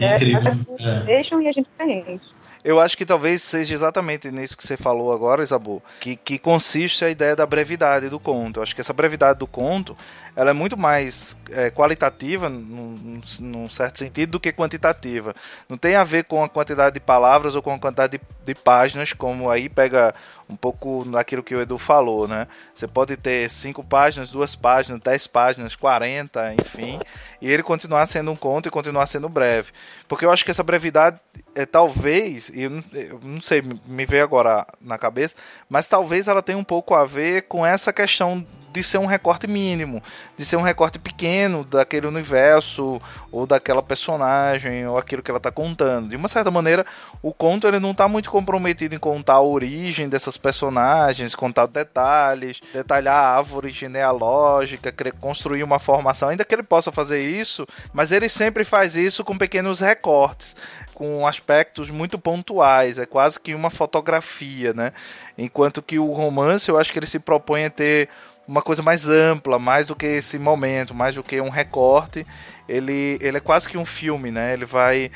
[0.00, 0.76] É incrível.
[0.78, 4.76] É, deixam e a gente preenche eu acho que talvez seja exatamente nisso que você
[4.76, 8.58] falou agora, Isabu, que, que consiste a ideia da brevidade do conto.
[8.58, 9.96] Eu acho que essa brevidade do conto
[10.34, 15.34] ela é muito mais é, qualitativa, num, num, certo sentido, do que quantitativa.
[15.68, 18.54] Não tem a ver com a quantidade de palavras ou com a quantidade de, de
[18.54, 20.14] páginas, como aí pega
[20.48, 22.48] um pouco naquilo que o Edu falou, né?
[22.74, 26.98] Você pode ter cinco páginas, duas páginas, dez páginas, quarenta, enfim,
[27.40, 29.70] e ele continuar sendo um conto e continuar sendo breve.
[30.08, 31.20] Porque eu acho que essa brevidade
[31.54, 35.36] é talvez, e eu eu não sei, me veio agora na cabeça,
[35.68, 39.46] mas talvez ela tenha um pouco a ver com essa questão de ser um recorte
[39.46, 40.02] mínimo,
[40.36, 43.00] de ser um recorte pequeno daquele universo
[43.32, 46.08] ou daquela personagem ou aquilo que ela está contando.
[46.08, 46.86] De uma certa maneira,
[47.22, 52.60] o conto ele não está muito comprometido em contar a origem dessas personagens, contar detalhes,
[52.72, 58.28] detalhar a árvore genealógica, construir uma formação, ainda que ele possa fazer isso, mas ele
[58.28, 60.56] sempre faz isso com pequenos recortes
[61.00, 64.92] com aspectos muito pontuais, é quase que uma fotografia, né?
[65.38, 68.10] Enquanto que o romance, eu acho que ele se propõe a ter
[68.50, 72.26] uma coisa mais ampla, mais do que esse momento, mais do que um recorte.
[72.68, 74.52] Ele, ele é quase que um filme, né?
[74.52, 75.08] Ele vai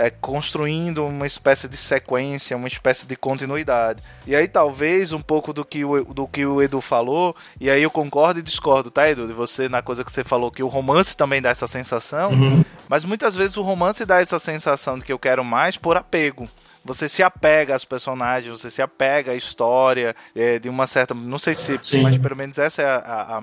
[0.00, 4.02] é, construindo uma espécie de sequência, uma espécie de continuidade.
[4.26, 7.82] E aí talvez um pouco do que o, do que o Edu falou, e aí
[7.82, 9.26] eu concordo e discordo, tá, Edu?
[9.26, 12.64] De você na coisa que você falou, que o romance também dá essa sensação, uhum.
[12.88, 16.48] mas muitas vezes o romance dá essa sensação de que eu quero mais por apego
[16.82, 21.12] você se apega às personagens, você se apega à história, é, de uma certa.
[21.12, 22.02] Não sei se, Sim.
[22.02, 23.42] mas pelo menos essa é a, a a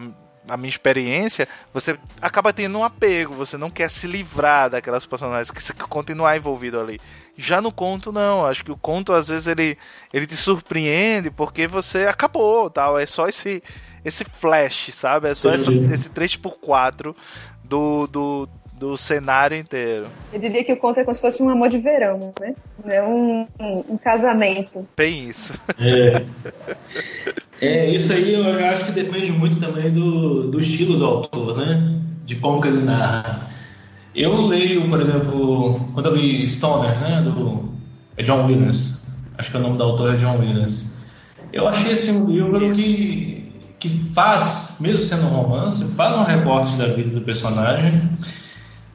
[0.55, 5.61] minha experiência, você acaba tendo um apego, você não quer se livrar daquelas personagens, que
[5.61, 7.01] você quer continuar envolvido ali.
[7.37, 8.45] Já no conto, não.
[8.45, 9.77] Acho que o conto, às vezes, ele,
[10.13, 12.97] ele te surpreende porque você acabou, tal.
[12.97, 13.61] É só esse,
[14.03, 15.29] esse flash, sabe?
[15.29, 17.15] É só essa, esse 3x4
[17.63, 20.07] do, do, do cenário inteiro.
[20.31, 22.53] Eu diria que o conto é como se fosse um amor de verão, né?
[22.85, 24.87] É um, um, um casamento.
[24.95, 25.53] Tem isso.
[25.79, 26.23] É.
[27.59, 31.99] é, isso aí eu acho que depende muito também do, do estilo do autor, né?
[32.23, 33.47] De como que ele narra.
[34.13, 37.21] Eu leio, por exemplo, quando eu li Stoner, né?
[37.21, 37.73] Do
[38.15, 39.05] é John Williams.
[39.37, 40.97] Acho que o nome do autor é John Williams.
[41.51, 46.75] Eu achei esse um livro que, que faz, mesmo sendo um romance, faz um recorte
[46.75, 48.01] da vida do personagem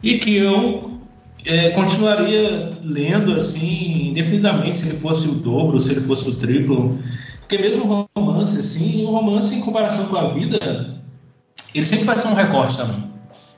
[0.02, 1.00] e que eu
[1.44, 6.98] é, continuaria lendo assim indefinidamente se ele fosse o dobro, se ele fosse o triplo,
[7.40, 10.96] porque mesmo romance assim, um romance em comparação com a vida,
[11.74, 13.12] ele sempre vai ser um recorte também.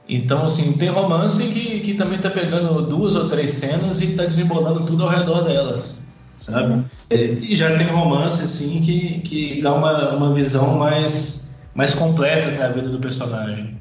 [0.08, 4.24] Então, assim, tem romance que, que também está pegando duas ou três cenas e está
[4.24, 6.84] desembolando tudo ao redor delas, sabe?
[7.10, 12.68] E já tem romance, assim, que, que dá uma, uma visão mais, mais completa da
[12.68, 13.80] vida do personagem.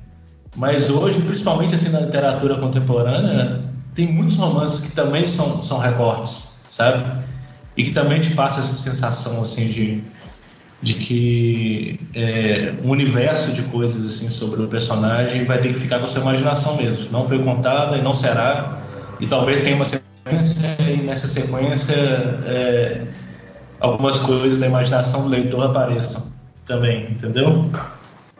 [0.56, 3.62] Mas hoje, principalmente assim na literatura contemporânea,
[3.96, 7.24] tem muitos romances que também são, são recortes, sabe?
[7.76, 10.04] E que também te passa essa sensação assim de,
[10.82, 16.00] de que é, um universo de coisas assim sobre o personagem vai ter que ficar
[16.00, 17.12] com a sua imaginação mesmo.
[17.12, 18.78] Não foi contada e não será.
[19.20, 21.96] E talvez tenha uma sequência e nessa sequência
[22.46, 23.02] é,
[23.80, 26.32] algumas coisas da imaginação do leitor apareçam
[26.66, 27.70] também, entendeu?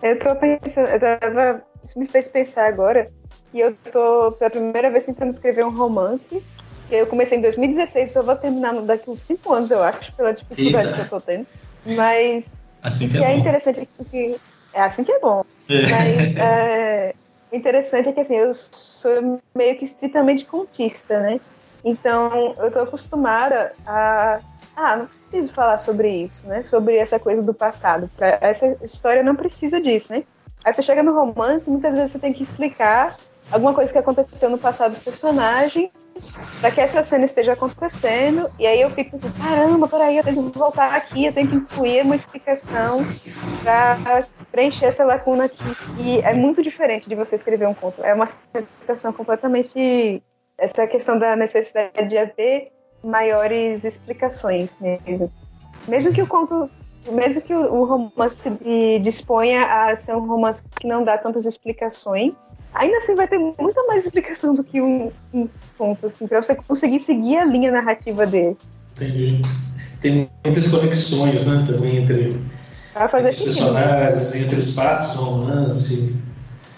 [0.02, 3.12] Eu tô pensando, eu tava isso me fez pensar agora
[3.54, 6.44] e eu tô pela primeira vez tentando escrever um romance.
[6.90, 10.88] Eu comecei em 2016, só vou terminar daqui uns 5 anos, eu acho, pela dificuldade
[10.88, 10.98] Eita.
[10.98, 11.48] que eu tô tendo.
[11.86, 14.36] Mas assim que, é, é interessante que
[14.74, 15.44] é assim que é bom.
[15.70, 15.82] É.
[15.82, 17.16] Mas é,
[17.52, 21.40] interessante é que assim, eu sou meio que estritamente contista, né?
[21.84, 24.40] Então eu tô acostumada a
[24.76, 26.64] ah, não preciso falar sobre isso, né?
[26.64, 28.10] Sobre essa coisa do passado.
[28.42, 30.24] Essa história não precisa disso, né?
[30.64, 33.18] Aí você chega no romance, muitas vezes você tem que explicar
[33.52, 35.92] alguma coisa que aconteceu no passado do personagem
[36.60, 38.50] para que essa cena esteja acontecendo.
[38.60, 41.56] E aí eu fico assim, caramba, peraí, eu tenho que voltar aqui, eu tenho que
[41.56, 43.06] incluir uma explicação
[43.64, 45.64] para preencher essa lacuna aqui.
[46.00, 48.04] E é muito diferente de você escrever um conto.
[48.04, 48.28] É uma
[48.80, 50.24] sensação completamente.
[50.56, 52.72] Essa questão da necessidade de haver
[53.04, 55.32] maiores explicações mesmo.
[55.88, 56.64] Mesmo que o conto,
[57.12, 58.50] mesmo que o romance
[59.02, 63.84] disponha a ser um romance que não dá tantas explicações, ainda assim vai ter muita
[63.84, 68.26] mais explicação do que um, um conto, assim, para você conseguir seguir a linha narrativa
[68.26, 68.58] dele.
[68.96, 69.42] Entendi.
[70.00, 72.42] Tem muitas conexões, né, também entre,
[72.96, 76.16] entre os personagens, entre os fatos romance.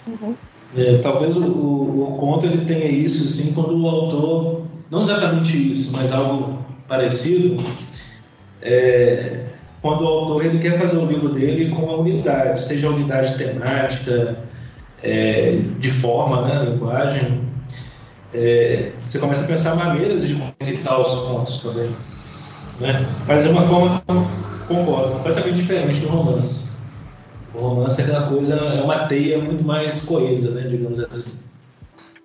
[0.06, 0.34] Uhum.
[0.76, 5.70] É, talvez o, o, o, conto ele tenha isso, assim, quando o autor, não exatamente
[5.70, 7.56] isso, mas algo parecido,
[8.66, 9.44] é,
[9.80, 14.36] quando o autor ele quer fazer o livro dele com uma unidade, seja unidade temática,
[15.02, 17.42] é, de forma, né, linguagem,
[18.34, 21.90] é, você começa a pensar maneiras de conectar os contos também.
[22.80, 23.06] Né?
[23.26, 24.02] Mas é uma forma,
[24.66, 26.66] concordo, completamente diferente do romance.
[27.54, 31.45] O romance é aquela coisa, é uma teia muito mais coesa, né, digamos assim.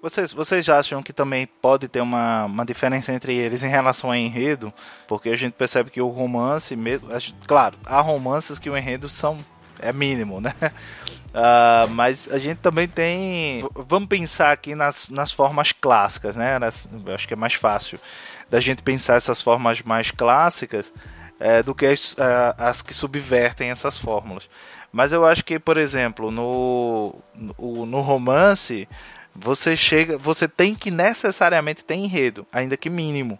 [0.01, 4.15] Vocês, vocês acham que também pode ter uma, uma diferença entre eles em relação ao
[4.15, 4.73] enredo?
[5.07, 7.09] Porque a gente percebe que o romance mesmo.
[7.45, 9.37] Claro, há romances que o enredo são,
[9.79, 10.55] é mínimo, né?
[10.63, 13.63] Uh, mas a gente também tem.
[13.75, 16.57] Vamos pensar aqui nas, nas formas clássicas, né?
[16.57, 17.99] Nas, acho que é mais fácil
[18.49, 20.91] da gente pensar essas formas mais clássicas
[21.39, 22.15] é, do que as,
[22.57, 24.49] as que subvertem essas fórmulas.
[24.91, 28.89] Mas eu acho que, por exemplo, no, no, no romance,
[29.35, 33.39] você chega, você tem que necessariamente ter enredo, ainda que mínimo.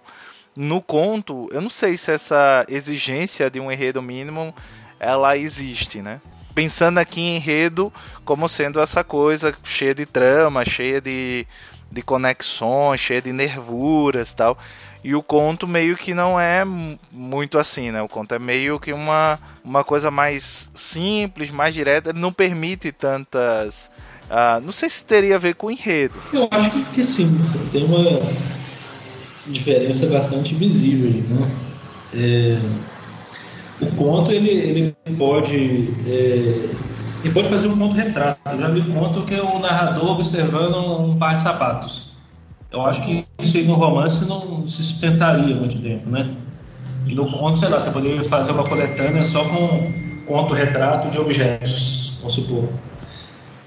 [0.55, 4.53] No conto, eu não sei se essa exigência de um enredo mínimo
[4.99, 6.21] ela existe, né?
[6.53, 7.91] Pensando aqui em enredo
[8.25, 11.47] como sendo essa coisa cheia de trama, cheia de,
[11.89, 14.57] de conexões, cheia de nervuras tal.
[15.03, 18.01] E o conto meio que não é muito assim, né?
[18.01, 22.11] O conto é meio que uma, uma coisa mais simples, mais direta.
[22.11, 23.90] Ele não permite tantas.
[24.31, 26.15] Uh, não sei se teria a ver com o enredo.
[26.31, 27.37] Eu acho que sim.
[27.69, 28.21] Tem uma
[29.45, 31.51] diferença bastante visível, né?
[32.13, 32.57] É,
[33.81, 36.69] o conto ele, ele pode é,
[37.25, 38.39] ele pode fazer um conto retrato.
[38.53, 42.11] Eu já vi conto que é o narrador observando um par de sapatos.
[42.71, 46.33] Eu acho que isso aí no romance não se sustentaria muito tempo, né?
[47.05, 49.91] E no conto, sei lá, você poderia fazer uma coletânea só com
[50.25, 52.69] conto-retrato de objetos, vamos supor.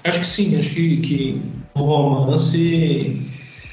[0.05, 1.41] Acho que sim, acho que, que
[1.75, 3.31] no romance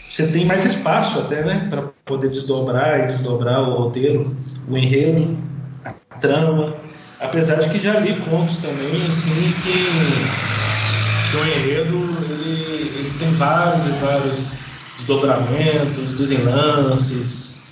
[0.09, 1.66] você tem mais espaço até, né?
[1.68, 4.35] Para poder desdobrar e desdobrar o roteiro,
[4.66, 5.37] o enredo,
[5.85, 6.75] a trama.
[7.21, 9.73] Apesar de que já li contos também, assim, que,
[11.31, 11.97] que o enredo
[12.31, 14.53] ele, ele tem vários e vários
[14.97, 17.62] desdobramentos, desenlances,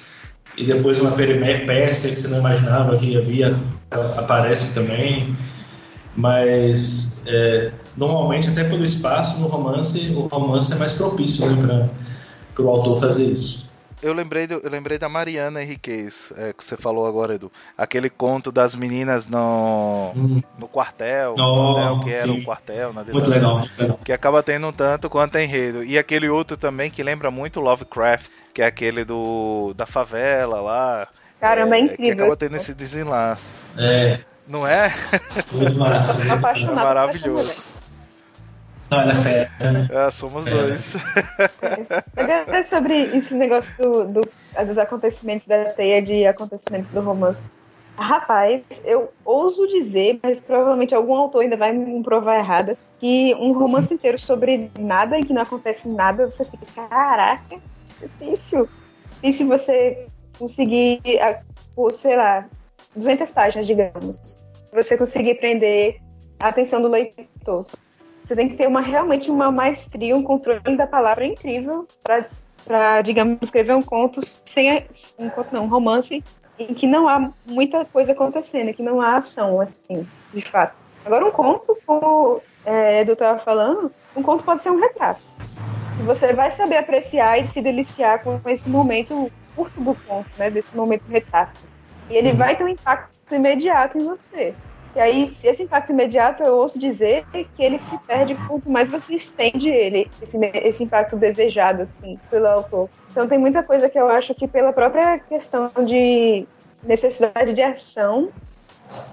[0.57, 3.59] e depois uma peripécia que você não imaginava que havia,
[3.91, 5.35] aparece também.
[6.17, 7.71] Mas é,
[8.01, 11.89] normalmente, até pelo espaço no romance, o romance é mais propício né,
[12.55, 13.71] para o autor fazer isso
[14.03, 17.53] eu lembrei, do, eu lembrei da Mariana Henriquez, é, que você falou agora, Edu.
[17.77, 20.43] Aquele conto das meninas no, hum.
[20.59, 23.63] no quartel, oh, quartel, que era o quartel, na Muito legal,
[24.05, 25.85] Que acaba tendo um tanto quanto enredo.
[25.85, 31.09] E aquele outro também que lembra muito Lovecraft, que é aquele do da favela lá.
[31.39, 32.05] Caramba, é, é incrível.
[32.05, 33.47] Que acaba tendo esse desenlace.
[33.77, 34.21] É.
[34.49, 34.93] Não é?
[35.53, 36.25] Muito massa.
[36.75, 37.80] Maravilhoso.
[38.91, 39.89] Não, ela é fera, né?
[39.91, 40.51] É, somos é.
[40.51, 40.97] dois.
[42.27, 44.21] É sobre esse negócio do, do,
[44.67, 47.47] dos acontecimentos da teia de acontecimentos do romance.
[47.97, 53.53] Rapaz, eu ouso dizer, mas provavelmente algum autor ainda vai me provar errada, que um
[53.53, 57.59] romance inteiro sobre nada e que não acontece nada, você fica, caraca,
[58.01, 58.69] difícil.
[59.15, 60.07] Difícil você
[60.39, 61.01] conseguir,
[61.93, 62.47] sei lá,
[62.97, 64.41] 200 páginas, digamos.
[64.73, 66.01] Você conseguir prender
[66.39, 67.67] a atenção do leitor.
[68.25, 73.39] Você tem que ter uma realmente uma maestria, um controle da palavra incrível para, digamos,
[73.43, 74.85] escrever um conto sem
[75.19, 76.23] um conto não, um romance
[76.59, 80.75] em que não há muita coisa acontecendo, que não há ação assim, de fato.
[81.05, 85.25] Agora um conto, como é, Edu estava falando, um conto pode ser um retrato.
[86.05, 90.77] Você vai saber apreciar e se deliciar com esse momento curto do conto, né, desse
[90.77, 91.59] momento retrato.
[92.09, 92.37] E ele uhum.
[92.37, 94.55] vai ter um impacto imediato em você.
[94.95, 99.15] E aí, esse impacto imediato, eu ouço dizer que ele se perde quanto mais você
[99.15, 102.89] estende ele, esse, esse impacto desejado, assim, pelo autor.
[103.11, 106.45] Então, tem muita coisa que eu acho que, pela própria questão de
[106.83, 108.31] necessidade de ação,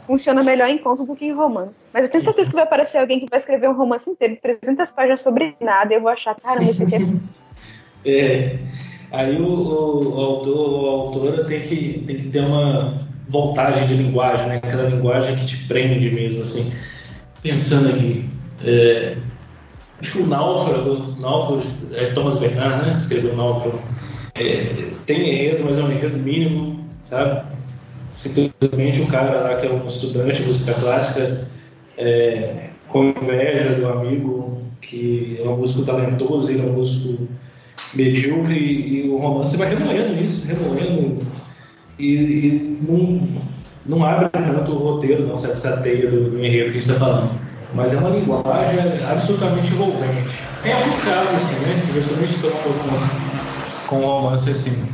[0.05, 1.75] funciona melhor em conto do que em romance.
[1.93, 4.89] Mas eu tenho certeza que vai aparecer alguém que vai escrever um romance inteiro, 300
[4.89, 6.99] páginas sobre nada, e eu vou achar, caramba, isso aqui é.
[8.11, 8.59] é.
[9.11, 13.87] Aí o, o, o autor ou a autora tem que, tem que ter uma voltagem
[13.87, 14.57] de linguagem, né?
[14.57, 16.71] aquela linguagem que te prende mesmo, assim.
[17.41, 18.25] Pensando aqui,
[18.63, 19.15] é,
[20.01, 22.95] acho que o Náufrago, Náufrago é Thomas Bernard, né?
[22.97, 23.79] Escreveu Náufrago.
[24.35, 24.63] É,
[25.05, 27.43] tem enredo, mas é um enredo mínimo, sabe?
[28.11, 31.47] Simplesmente o cara lá que é um estudante de música clássica
[31.97, 37.27] é, com inveja do amigo que é um músico talentoso, ele é um músico
[37.93, 41.19] medíocre e, e o romance vai remoendo isso, remoendo
[41.99, 43.27] e, e não,
[43.85, 46.99] não abre tanto o roteiro, não, essa teia do, do enredo que a gente está
[46.99, 47.31] falando.
[47.73, 50.47] Mas é uma linguagem absolutamente envolvente.
[50.63, 51.81] É arriscado, assim, né?
[51.91, 54.93] Principalmente se tomar com, com romance assim.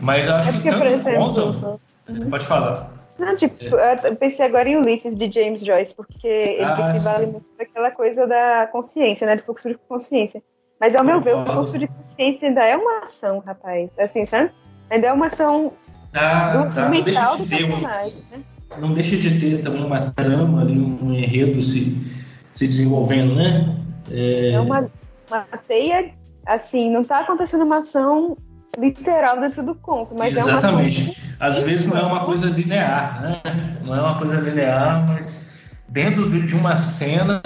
[0.00, 1.80] Mas acho é porque, que tanto conta.
[2.08, 2.30] Uhum.
[2.30, 2.92] Pode falar.
[3.18, 4.00] Não, tipo, é.
[4.04, 7.90] eu pensei agora em Ulisses de James Joyce, porque ele ah, se vale muito daquela
[7.90, 9.36] coisa da consciência, né?
[9.36, 10.42] Do fluxo de consciência.
[10.80, 13.90] Mas ao meu ver, o fluxo de consciência ainda é uma ação, rapaz.
[13.98, 14.50] Assim, sabe?
[14.90, 15.72] Ainda é uma ação
[16.12, 16.88] Tá, do, tá.
[16.88, 18.12] Não deixa de ter um, né?
[18.78, 21.96] Não deixa de ter também uma trama ali, um enredo se,
[22.52, 23.76] se desenvolvendo, né?
[24.10, 24.90] É, é uma,
[25.28, 26.10] uma teia
[26.46, 28.36] assim, não tá acontecendo uma ação
[28.78, 31.00] literal dentro do conto, mas Exatamente.
[31.00, 31.24] é uma ação...
[31.40, 33.40] Às vezes não é uma coisa linear, né?
[33.84, 35.47] Não é uma coisa linear, mas
[35.88, 37.40] dentro de uma cena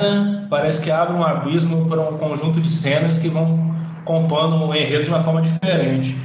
[0.50, 3.72] parece que abre um abismo para um conjunto de cenas que vão
[4.04, 6.16] compondo um enredo de uma forma diferente.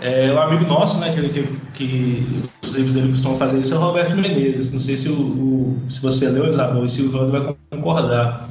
[0.00, 1.42] É, um amigo nosso, né, que, que,
[1.74, 4.72] que os livros dele costumam fazer isso, é o Roberto Menezes.
[4.72, 8.48] Não sei se, o, o se você leu, Isabel, e se o Evandro vai concordar.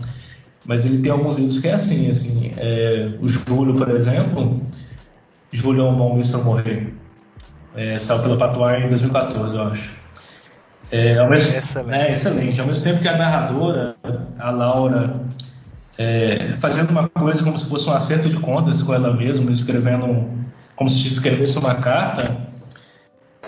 [0.65, 2.51] Mas ele tem alguns livros que é assim, assim.
[2.58, 4.62] É, o Júlio, por exemplo,
[5.52, 6.94] Júlio é um bom para morrer.
[7.75, 10.04] É, saiu pela Patois em 2014, eu acho.
[10.92, 11.96] É, ao mesmo, excelente.
[11.98, 12.62] É, excelente.
[12.62, 13.96] Ao mesmo tempo que a narradora,
[14.38, 15.21] a Laura,
[15.98, 20.27] é, fazendo uma coisa como se fosse um acerto de contas com ela mesma, escrevendo
[20.75, 22.38] como se escrevesse uma carta,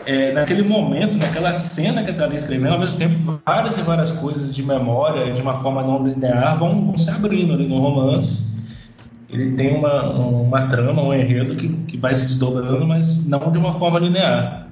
[0.06, 3.82] é, naquele momento, naquela cena que ela está ali escrevendo, ao mesmo tempo, várias e
[3.82, 7.78] várias coisas de memória, de uma forma não linear, vão, vão se abrindo ali no
[7.78, 8.48] romance.
[9.30, 13.58] Ele tem uma, uma trama, um enredo que, que vai se desdobrando, mas não de
[13.58, 14.67] uma forma linear.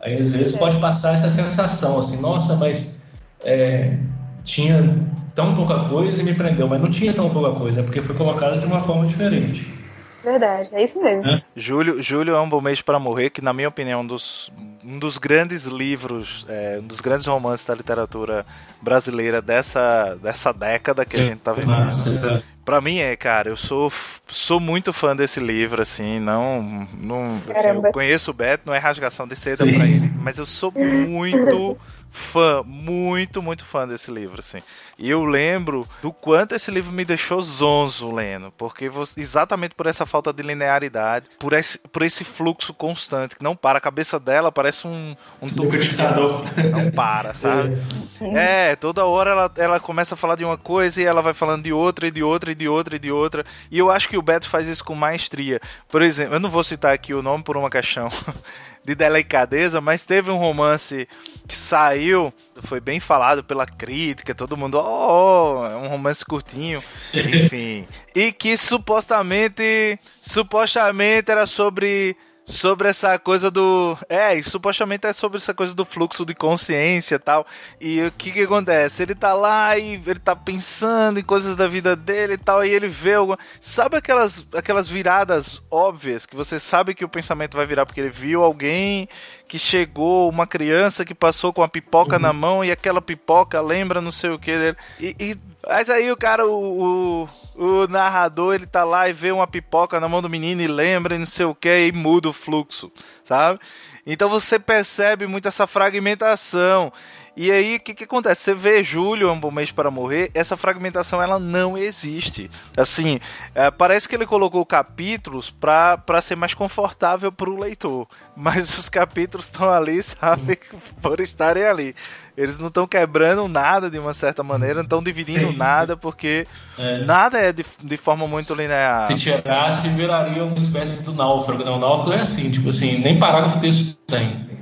[0.00, 3.10] Aí, às vezes, pode passar essa sensação, assim, nossa, mas
[3.44, 3.96] é,
[4.44, 4.96] tinha
[5.34, 8.14] tão pouca coisa e me prendeu, mas não tinha tão pouca coisa, é porque foi
[8.14, 9.80] colocado de uma forma diferente.
[10.22, 11.30] Verdade, é isso mesmo.
[11.30, 11.42] É.
[11.56, 14.52] Júlio, Júlio é um bom mês para morrer, que na minha opinião é um dos,
[14.84, 18.44] um dos grandes livros, é, um dos grandes romances da literatura
[18.82, 21.70] brasileira dessa, dessa década que a gente tá vivendo.
[21.70, 23.92] Nossa, Pra mim é, cara, eu sou,
[24.28, 26.86] sou muito fã desse livro, assim, não.
[26.96, 29.74] não assim, eu conheço o Beto, não é rasgação de seda Sim.
[29.74, 31.76] pra ele, mas eu sou muito
[32.10, 34.62] fã, muito, muito fã desse livro, assim.
[34.98, 39.86] E eu lembro do quanto esse livro me deixou zonzo lendo, porque você, exatamente por
[39.86, 44.20] essa falta de linearidade, por esse, por esse fluxo constante, que não para, a cabeça
[44.20, 45.96] dela parece um, um tubo assim,
[46.70, 47.78] não para, sabe?
[48.20, 48.72] É.
[48.72, 51.62] é, toda hora ela, ela começa a falar de uma coisa e ela vai falando
[51.62, 54.18] de outra, e de outra, e de outra, e de outra, e eu acho que
[54.18, 55.60] o Beto faz isso com maestria.
[55.88, 58.10] Por exemplo, eu não vou citar aqui o nome por uma questão
[58.90, 61.06] de delicadeza, mas teve um romance
[61.46, 66.82] que saiu, foi bem falado pela crítica, todo mundo, oh, é um romance curtinho,
[67.14, 67.86] enfim.
[68.12, 72.16] e que supostamente, supostamente era sobre
[72.50, 73.96] sobre essa coisa do.
[74.08, 77.46] É, e supostamente é sobre essa coisa do fluxo de consciência e tal.
[77.80, 79.02] E o que que acontece?
[79.02, 82.70] Ele tá lá e ele tá pensando em coisas da vida dele e tal, e
[82.70, 83.38] ele vê alguma.
[83.60, 88.10] Sabe aquelas, aquelas viradas óbvias que você sabe que o pensamento vai virar porque ele
[88.10, 89.08] viu alguém
[89.46, 92.22] que chegou, uma criança que passou com a pipoca uhum.
[92.22, 94.76] na mão e aquela pipoca lembra não sei o que dele.
[94.98, 99.32] E, e mas aí o cara, o, o, o, narrador, ele tá lá e vê
[99.32, 102.28] uma pipoca na mão do menino e lembra e não sei o que e muda
[102.28, 102.90] o fluxo,
[103.24, 103.58] sabe?
[104.06, 106.92] Então você percebe muito essa fragmentação.
[107.36, 108.42] E aí, o que, que acontece?
[108.42, 112.50] Você vê Júlio, um bom mês para morrer, essa fragmentação ela não existe.
[112.76, 113.20] Assim,
[113.54, 118.06] é, parece que ele colocou capítulos para ser mais confortável para o leitor.
[118.36, 120.58] Mas os capítulos estão ali, sabe,
[121.00, 121.94] por estarem ali.
[122.36, 126.46] Eles não estão quebrando nada de uma certa maneira, não estão dividindo sim, nada, porque
[126.78, 127.04] é.
[127.04, 129.06] nada é de, de forma muito linear.
[129.06, 131.64] Se tirasse, viraria uma espécie do náufrago.
[131.64, 134.59] Não, o náufrago é assim, tipo assim, nem parágrafo texto tem.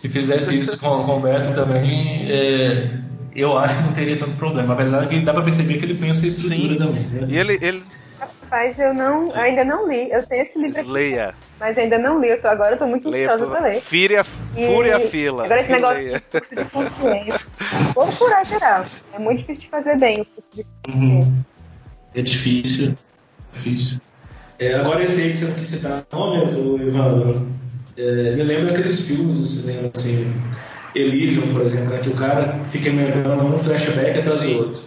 [0.00, 2.88] Se fizesse isso com, com o Beto também, é,
[3.36, 4.72] eu acho que não teria tanto problema.
[4.72, 6.76] Apesar que dá pra perceber que ele pensa em estrutura Sim.
[6.76, 7.02] também.
[7.02, 7.26] Né?
[7.28, 7.82] E ele, ele,
[8.18, 10.10] Rapaz, eu não, ainda não li.
[10.10, 10.90] Eu tenho esse livro aqui.
[10.90, 11.34] Leia.
[11.58, 12.30] Mas ainda não li.
[12.30, 13.82] Eu tô, agora eu tô muito Leia, ansiosa pra ler.
[13.82, 14.24] Fúria,
[14.56, 14.64] e...
[14.64, 15.44] Fúria fila.
[15.44, 16.18] Agora esse negócio Leia.
[16.18, 17.56] de fluxo de consciência.
[17.94, 18.86] Vou procurar geral.
[19.12, 21.28] É muito difícil de fazer bem o fluxo de consciência.
[21.28, 21.42] Uhum.
[22.14, 22.94] É difícil.
[23.52, 24.00] Difícil.
[24.58, 27.46] É, agora esse aí que você, que você tá nome, Evandro,
[27.96, 30.32] é, me lembra aqueles filmes do cinema, assim,
[30.94, 34.82] Elysium, por exemplo, né, que o cara fica me lembrando um flashback atrás do outro.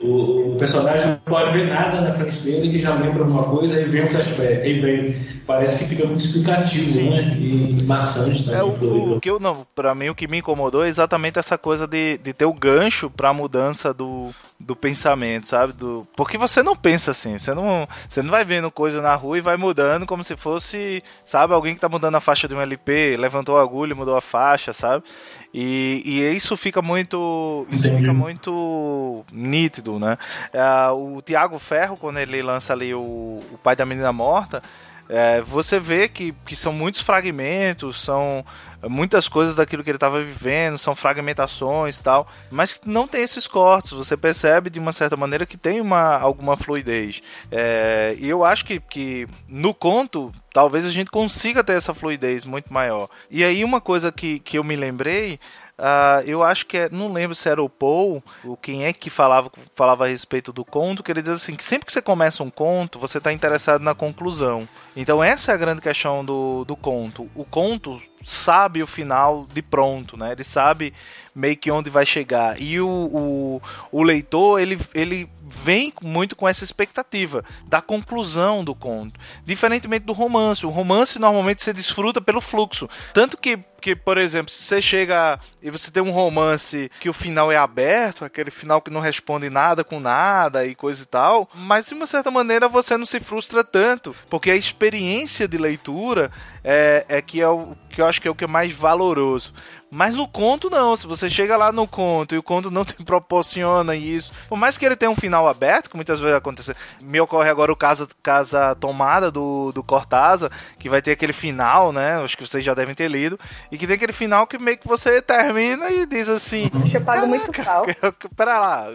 [0.00, 3.76] O, o, personagem não pode ver nada na frente dele que já lembra alguma coisa,
[3.76, 5.16] aí vem um flashback, aí vem.
[5.46, 7.10] Parece que fica muito explicativo, Sim.
[7.10, 7.36] né?
[7.38, 8.60] E maçante também.
[8.60, 11.56] É, o, o, que eu não, pra mim o que me incomodou é exatamente essa
[11.56, 14.30] coisa de, de ter o gancho pra mudança do,
[14.60, 15.72] do pensamento, sabe?
[15.72, 19.38] Do, porque você não pensa assim, você não, você não vai vendo coisa na rua
[19.38, 22.60] e vai mudando como se fosse, sabe, alguém que tá mudando a faixa de um
[22.60, 25.04] LP, levantou a agulha e mudou a faixa, sabe?
[25.52, 27.66] E, e isso fica muito.
[27.70, 28.02] Isso Entendi.
[28.02, 30.18] fica muito nítido, né?
[30.52, 34.62] É, o Tiago Ferro, quando ele lança ali o, o Pai da Menina Morta,
[35.08, 38.44] é, você vê que, que são muitos fragmentos, são
[38.88, 43.92] muitas coisas daquilo que ele estava vivendo, são fragmentações tal, mas não tem esses cortes.
[43.92, 47.22] Você percebe de uma certa maneira que tem uma, alguma fluidez.
[47.50, 52.44] É, e eu acho que, que no conto talvez a gente consiga ter essa fluidez
[52.44, 53.08] muito maior.
[53.30, 55.40] E aí uma coisa que, que eu me lembrei
[55.78, 59.10] uh, eu acho que é, não lembro se era o Paul, ou quem é que
[59.10, 62.42] falava, falava a respeito do conto, que ele diz assim, que sempre que você começa
[62.42, 64.68] um conto, você está interessado na conclusão.
[64.96, 67.28] Então essa é a grande questão do, do conto.
[67.34, 70.32] O conto sabe o final de pronto, né?
[70.32, 70.92] Ele sabe
[71.34, 72.60] meio que onde vai chegar.
[72.60, 73.62] E o, o,
[73.92, 79.18] o leitor, ele, ele vem muito com essa expectativa da conclusão do conto.
[79.44, 80.66] Diferentemente do romance.
[80.66, 82.88] O romance normalmente você desfruta pelo fluxo.
[83.14, 87.12] Tanto que que, por exemplo, se você chega e você tem um romance que o
[87.12, 91.48] final é aberto, aquele final que não responde nada com nada e coisa e tal,
[91.54, 96.30] mas de uma certa maneira você não se frustra tanto, porque a experiência de leitura
[96.64, 99.52] é, é que é o que eu acho que é o que é mais valoroso.
[99.90, 102.94] Mas no conto não, se você chega lá no conto e o conto não te
[103.04, 107.20] proporciona isso, por mais que ele tenha um final aberto, que muitas vezes acontece, me
[107.20, 112.20] ocorre agora o Casa, Casa Tomada do, do Cortázar, que vai ter aquele final, né,
[112.22, 113.38] acho que vocês já devem ter lido,
[113.70, 116.70] e que tem aquele final que meio que você termina e diz assim...
[116.74, 117.86] Deixa eu pagar muito pau.
[118.36, 118.86] Pera lá,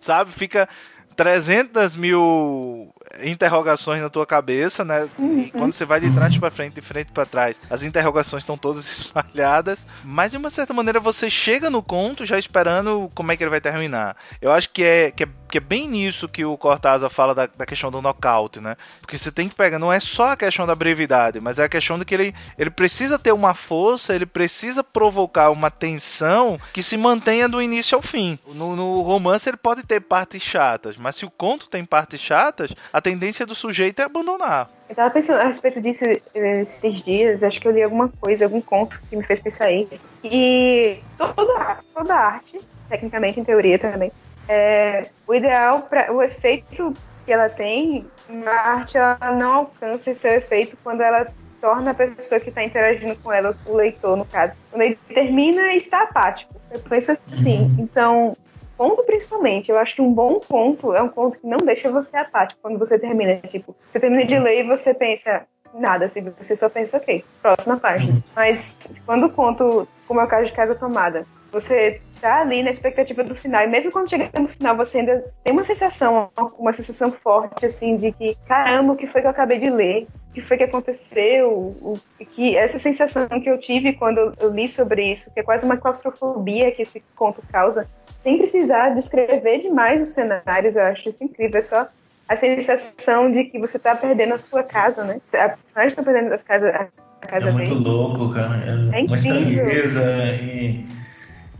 [0.00, 0.68] sabe, fica
[1.16, 5.08] 300 mil interrogações na tua cabeça, né?
[5.18, 5.38] Uhum.
[5.40, 8.56] E quando você vai de trás para frente, de frente para trás, as interrogações estão
[8.56, 9.86] todas espalhadas.
[10.04, 13.50] Mas de uma certa maneira você chega no conto já esperando como é que ele
[13.50, 14.16] vai terminar.
[14.40, 17.46] Eu acho que é, que é, que é bem nisso que o Cortázar fala da,
[17.46, 18.76] da questão do knockout, né?
[19.00, 21.68] Porque você tem que pegar, não é só a questão da brevidade, mas é a
[21.68, 26.82] questão de que ele, ele precisa ter uma força, ele precisa provocar uma tensão que
[26.82, 28.38] se mantenha do início ao fim.
[28.46, 32.74] No, no romance ele pode ter partes chatas, mas se o conto tem partes chatas,
[32.92, 34.70] a tendência do sujeito é abandonar.
[34.88, 36.04] Eu tava pensando a respeito disso
[36.34, 40.04] esses dias, acho que eu li alguma coisa, algum conto que me fez pensar isso.
[40.24, 44.12] E toda, toda arte, tecnicamente, em teoria também,
[44.48, 46.94] é, o ideal, para o efeito
[47.24, 48.06] que ela tem,
[48.46, 51.26] a arte ela não alcança esse efeito quando ela
[51.60, 55.74] torna a pessoa que está interagindo com ela, o leitor, no caso, quando ele termina
[55.74, 56.54] está apático.
[56.70, 57.76] Eu penso assim.
[57.78, 58.36] Então,
[58.80, 62.16] conto principalmente, eu acho que um bom conto é um conto que não deixa você
[62.16, 63.36] apático quando você termina.
[63.36, 67.76] Tipo, você termina de ler e você pensa nada, assim, você só pensa, ok, próxima
[67.76, 68.14] página.
[68.14, 68.22] Uhum.
[68.34, 68.74] Mas
[69.04, 73.22] quando o conto, como é o caso de Casa Tomada, você tá ali na expectativa
[73.22, 77.12] do final, e mesmo quando chega no final, você ainda tem uma sensação, uma sensação
[77.12, 80.06] forte, assim, de que, caramba, o que foi que eu acabei de ler?
[80.30, 81.50] O que foi que aconteceu?
[81.50, 81.98] O,
[82.30, 85.76] que essa sensação que eu tive quando eu li sobre isso, que é quase uma
[85.76, 87.88] claustrofobia que esse conto causa,
[88.20, 91.58] sem precisar descrever demais os cenários, eu acho isso incrível.
[91.58, 91.88] É só
[92.28, 95.18] a sensação de que você está perdendo a sua casa, né?
[95.34, 98.62] A personagem está perdendo as casas, a casa É muito louco, cara.
[98.64, 100.02] É, é uma estranheza
[100.40, 100.86] e,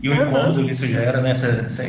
[0.01, 0.27] e o uhum.
[0.27, 1.31] incômodo que isso gera, né?
[1.31, 1.83] Essa, essa,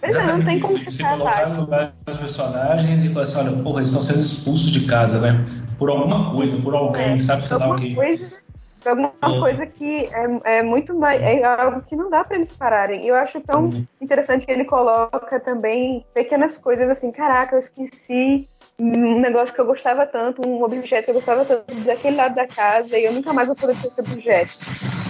[0.00, 3.62] Pois é, não tem como se colocar no lugar dos personagens e falar assim, olha,
[3.64, 5.44] porra, eles estão sendo expulsos de casa, né?
[5.76, 7.94] Por alguma coisa, por alguém, é, sabe, sei lá o quê.
[7.96, 8.37] Coisa
[8.84, 9.40] alguma uhum.
[9.40, 11.20] coisa que é, é muito mais.
[11.20, 13.04] É algo que não dá para eles pararem.
[13.04, 13.86] E eu acho tão uhum.
[14.00, 18.48] interessante que ele coloca também pequenas coisas assim: caraca, eu esqueci
[18.78, 22.46] um negócio que eu gostava tanto, um objeto que eu gostava tanto daquele lado da
[22.46, 24.50] casa e eu nunca mais vou poder ter esse objeto.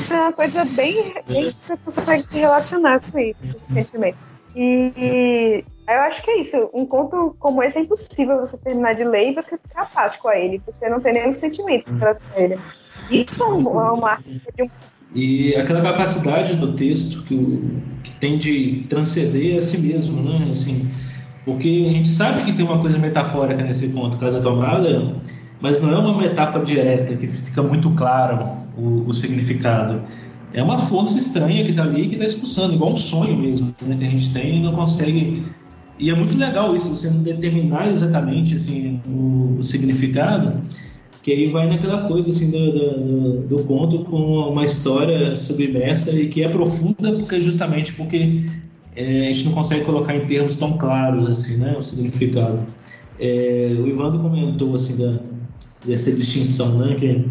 [0.00, 3.72] Isso é uma coisa bem, bem que você consegue se relacionar com isso, com esse
[3.74, 4.16] sentimento.
[4.56, 6.70] E eu acho que é isso.
[6.72, 10.38] Um conto como esse é impossível você terminar de ler e você ficar apático a
[10.38, 10.62] ele.
[10.66, 12.58] Você não tem nenhum sentimento em relação a ele.
[13.10, 14.00] Isso é uma um
[15.14, 17.36] e aquela capacidade do texto que,
[18.04, 20.48] que tem de transcender a si mesmo, né?
[20.50, 20.88] Assim,
[21.44, 25.16] porque a gente sabe que tem uma coisa metafórica nesse conto, Casa Tomada,
[25.60, 28.46] mas não é uma metáfora direta que fica muito claro
[28.76, 30.02] o, o significado.
[30.52, 33.96] É uma força estranha que está ali que está expulsando, igual um sonho mesmo né,
[33.98, 35.42] que a gente tem e não consegue.
[35.98, 40.62] E é muito legal isso, você não determinar exatamente assim, o, o significado
[41.28, 46.26] que aí vai naquela coisa assim do, do, do, conto com uma história submersa e
[46.26, 48.44] que é profunda porque justamente porque
[48.96, 52.64] é, a gente não consegue colocar em termos tão claros assim né o significado.
[53.20, 55.20] É, o Ivando comentou assim da,
[55.84, 57.26] dessa distinção né que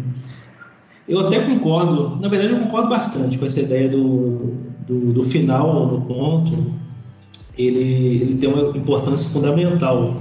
[1.08, 4.54] eu até concordo na verdade eu concordo bastante com essa ideia do,
[4.86, 6.72] do, do final do conto.
[7.58, 10.18] Ele, ele tem uma importância fundamental.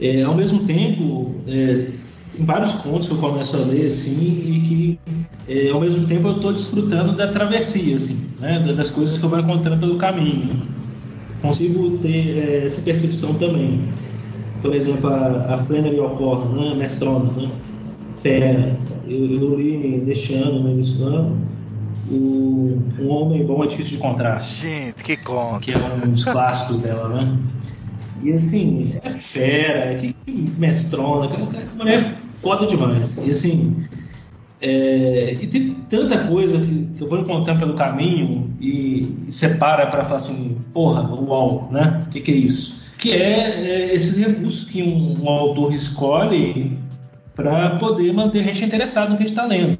[0.00, 1.86] É, ao mesmo tempo é,
[2.36, 5.00] tem vários contos que eu começo a ler assim e que
[5.48, 9.30] é, ao mesmo tempo eu estou desfrutando da travessia assim, né, das coisas que eu
[9.30, 10.50] vou encontrando pelo caminho.
[11.40, 13.80] Consigo ter é, essa percepção também.
[14.60, 17.50] Por exemplo, a, a Flannery O'Connor, né, mestrona, né,
[18.22, 18.76] fera.
[19.06, 21.38] Eu, eu li neste ano, no início do ano,
[22.10, 24.40] o Um Homem Bom é Difícil de Encontrar.
[24.40, 25.60] Gente, que conta!
[25.60, 27.38] Que é um dos clássicos dela, né?
[28.22, 33.16] E assim, é fera, que, que mestrona, que, que mulher foda demais.
[33.24, 33.86] E assim,
[34.60, 39.86] É, e tem tanta coisa que, que, eu vou encontrando pelo caminho e, e separa
[39.86, 42.02] para falar assim, porra, uau, né?
[42.06, 42.96] O que, que, é isso?
[42.98, 46.78] Que é, é esses recursos que um, um autor escolhe
[47.34, 49.78] para poder manter a gente interessado no que a gente está lendo.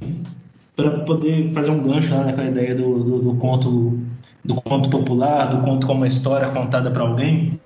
[0.76, 3.99] Para poder fazer um gancho lá naquela ideia do, do, do, conto
[4.45, 7.59] do conto popular, do conto como uma história contada para alguém.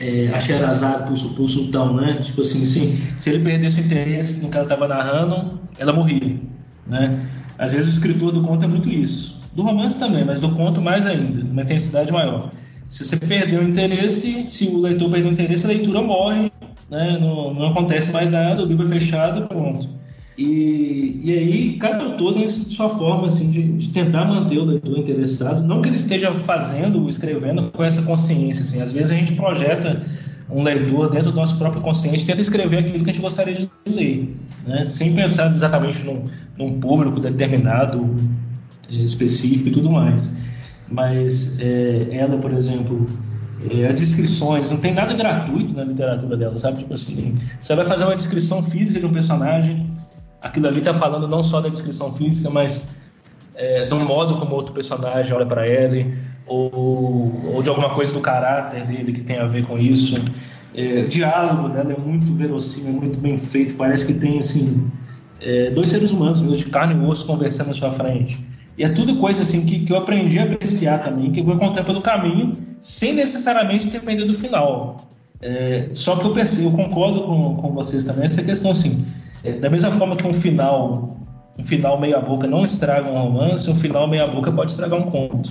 [0.00, 2.14] É, a Sherazade pro, pro sultão, né?
[2.22, 6.40] Tipo assim, sim, se ele perdesse interesse no que ela estava narrando, ela morria,
[6.86, 7.26] né?
[7.58, 9.38] Às vezes o escritor do conto é muito isso.
[9.54, 12.50] Do romance também, mas do conto mais ainda, uma intensidade maior.
[12.88, 16.50] Se você perdeu o interesse, se o leitor perdeu o interesse, a leitura morre
[16.90, 17.18] né?
[17.18, 19.88] não, não acontece mais nada, o livro é fechado, pronto.
[20.40, 24.96] E, e aí, cada autor tem sua forma assim, de, de, tentar manter o leitor
[24.96, 25.62] interessado.
[25.62, 28.62] Não que ele esteja fazendo, escrevendo com essa consciência.
[28.62, 28.80] Assim.
[28.80, 30.00] Às vezes a gente projeta
[30.48, 33.70] um leitor dentro do nosso próprio consciente tenta escrever aquilo que a gente gostaria de
[33.86, 34.34] ler,
[34.66, 34.86] né?
[34.88, 36.24] sem pensar exatamente num,
[36.58, 38.16] num público determinado,
[38.90, 40.48] eh, específico e tudo mais.
[40.90, 43.06] Mas é, ela, por exemplo,
[43.70, 46.78] é, as descrições, não tem nada gratuito na literatura dela, sabe?
[46.78, 49.86] Tipo assim, você vai fazer uma descrição física de um personagem,
[50.40, 53.00] aquilo ali tá falando não só da descrição física, mas
[53.54, 56.14] é, do modo como outro personagem olha para ele,
[56.46, 60.20] ou, ou de alguma coisa do caráter dele que tem a ver com isso.
[60.74, 64.90] É, diálogo dela é muito verossímil, é muito bem feito, parece que tem, assim,
[65.40, 68.38] é, dois seres humanos, de carne e osso, conversando na sua frente.
[68.78, 71.54] E é tudo coisa assim que, que eu aprendi a apreciar também, que eu vou
[71.54, 75.06] encontrar pelo caminho, sem necessariamente depender do final.
[75.42, 79.06] É, só que eu percebo, eu concordo com, com vocês também, essa questão assim,
[79.44, 81.16] é, da mesma forma que um final,
[81.58, 85.04] um final meia boca não estraga um romance, um final meia boca pode estragar um
[85.04, 85.50] conto.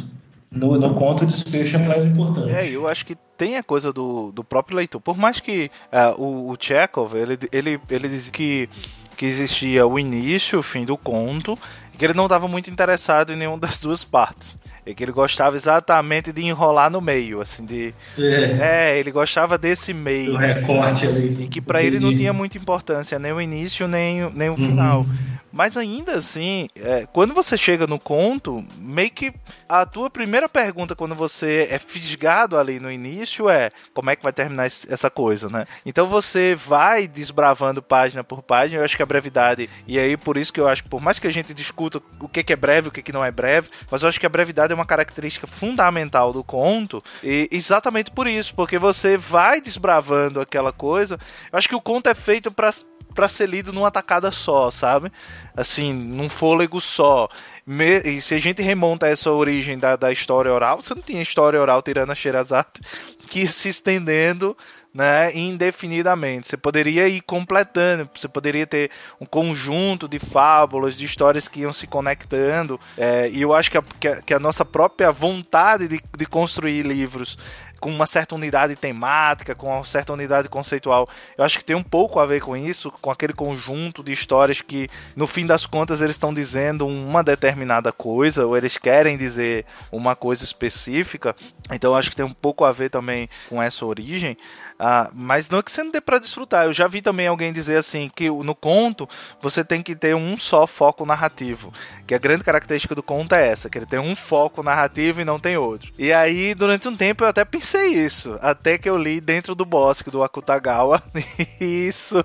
[0.52, 2.52] No, no conto o desfecho é mais importante.
[2.52, 5.00] É, eu acho que tem a coisa do, do próprio leitor.
[5.00, 8.68] Por mais que uh, o, o Chekhov, ele, ele, ele diz que,
[9.16, 11.58] que existia o início, o fim do conto,
[11.98, 14.58] que ele não estava muito interessado em nenhuma das duas partes.
[14.90, 17.94] E que ele gostava exatamente de enrolar no meio, assim, de.
[18.18, 20.32] É, é ele gostava desse meio.
[20.32, 21.44] Do recorte ali.
[21.44, 24.58] E que para ele não tinha muita importância, nem o início, nem, nem o uhum.
[24.58, 25.06] final.
[25.52, 29.34] Mas ainda assim, é, quando você chega no conto, meio que
[29.68, 34.24] a tua primeira pergunta quando você é fisgado ali no início é como é que
[34.24, 35.66] vai terminar essa coisa, né?
[35.86, 38.80] Então você vai desbravando página por página.
[38.80, 41.18] Eu acho que a brevidade, e aí por isso que eu acho que por mais
[41.18, 44.10] que a gente discuta o que é breve, o que não é breve, mas eu
[44.10, 48.78] acho que a brevidade é uma característica fundamental do conto, e exatamente por isso, porque
[48.78, 51.20] você vai desbravando aquela coisa.
[51.52, 52.72] Eu acho que o conto é feito para
[53.14, 55.12] para ser lido numa tacada só, sabe?
[55.56, 57.28] Assim, num fôlego só.
[57.66, 61.22] Me, e se a gente remonta essa origem da, da história oral, você não tinha
[61.22, 62.70] história oral tirando a Sherazade
[63.30, 64.58] que se estendendo
[65.00, 66.50] né, indefinidamente.
[66.50, 71.72] Você poderia ir completando, você poderia ter um conjunto de fábulas, de histórias que iam
[71.72, 72.78] se conectando.
[72.98, 73.82] É, e eu acho que a,
[74.26, 77.38] que a, nossa própria vontade de, de construir livros
[77.80, 81.08] com uma certa unidade temática, com uma certa unidade conceitual.
[81.38, 84.62] Eu acho que tem um pouco a ver com isso, com aquele conjunto de histórias
[84.62, 89.66] que, no fim das contas, eles estão dizendo uma determinada coisa, ou eles querem dizer
[89.92, 91.36] uma coisa específica.
[91.72, 94.38] Então, eu acho que tem um pouco a ver também com essa origem.
[94.82, 96.64] Ah, mas não é que você não dê para desfrutar.
[96.64, 99.10] Eu já vi também alguém dizer assim que no conto
[99.42, 101.74] você tem que ter um só foco narrativo.
[102.08, 105.26] Que a grande característica do conto é essa, que ele tem um foco narrativo e
[105.26, 105.92] não tem outro.
[105.98, 108.38] E aí, durante um tempo, eu até pensei isso.
[108.42, 111.02] Até que eu li Dentro do Bosque, do Akutagawa.
[111.60, 112.24] E isso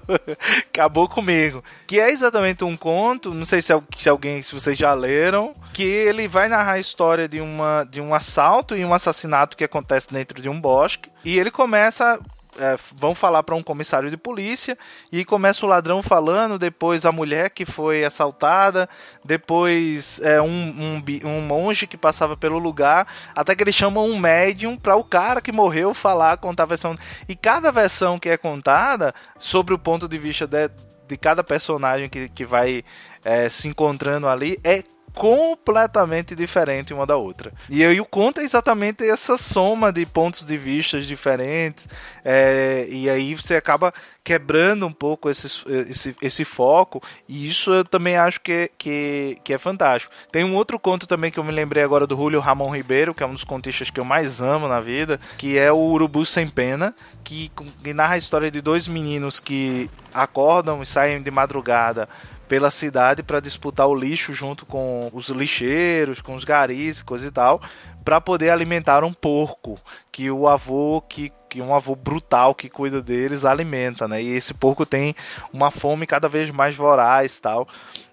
[0.68, 1.62] acabou comigo.
[1.86, 5.82] Que é exatamente um conto, não sei se, se alguém, se vocês já leram, que
[5.82, 10.12] ele vai narrar a história de, uma, de um assalto e um assassinato que acontece
[10.12, 11.10] dentro de um bosque.
[11.24, 12.18] E ele começa
[12.58, 14.76] é, vão falar para um comissário de polícia
[15.10, 18.88] e começa o ladrão falando, depois a mulher que foi assaltada,
[19.24, 24.18] depois é, um, um, um, monge que passava pelo lugar, até que eles chamam um
[24.18, 26.96] médium para o cara que morreu falar, contar a versão.
[27.28, 30.70] E cada versão que é contada, sobre o ponto de vista de,
[31.08, 32.82] de cada personagem que, que vai
[33.24, 34.82] é, se encontrando ali, é
[35.14, 37.52] completamente diferente uma da outra.
[37.70, 41.88] E aí o conto é exatamente essa soma de pontos de vista diferentes,
[42.24, 43.94] é, e aí você acaba
[44.24, 45.46] quebrando um pouco esse,
[45.88, 50.12] esse, esse foco, e isso eu também acho que, que, que é fantástico.
[50.32, 53.22] Tem um outro conto também que eu me lembrei agora do Julio Ramon Ribeiro, que
[53.22, 56.48] é um dos contistas que eu mais amo na vida, que é o Urubu Sem
[56.48, 57.52] Pena, que,
[57.82, 62.08] que narra a história de dois meninos que acordam e saem de madrugada
[62.48, 67.30] pela cidade para disputar o lixo junto com os lixeiros, com os garis, coisa e
[67.30, 67.60] tal,
[68.04, 69.78] para poder alimentar um porco
[70.12, 74.20] que o avô que que um avô brutal que cuida deles alimenta, né?
[74.20, 75.14] E esse porco tem
[75.52, 77.68] uma fome cada vez mais voraz, tal.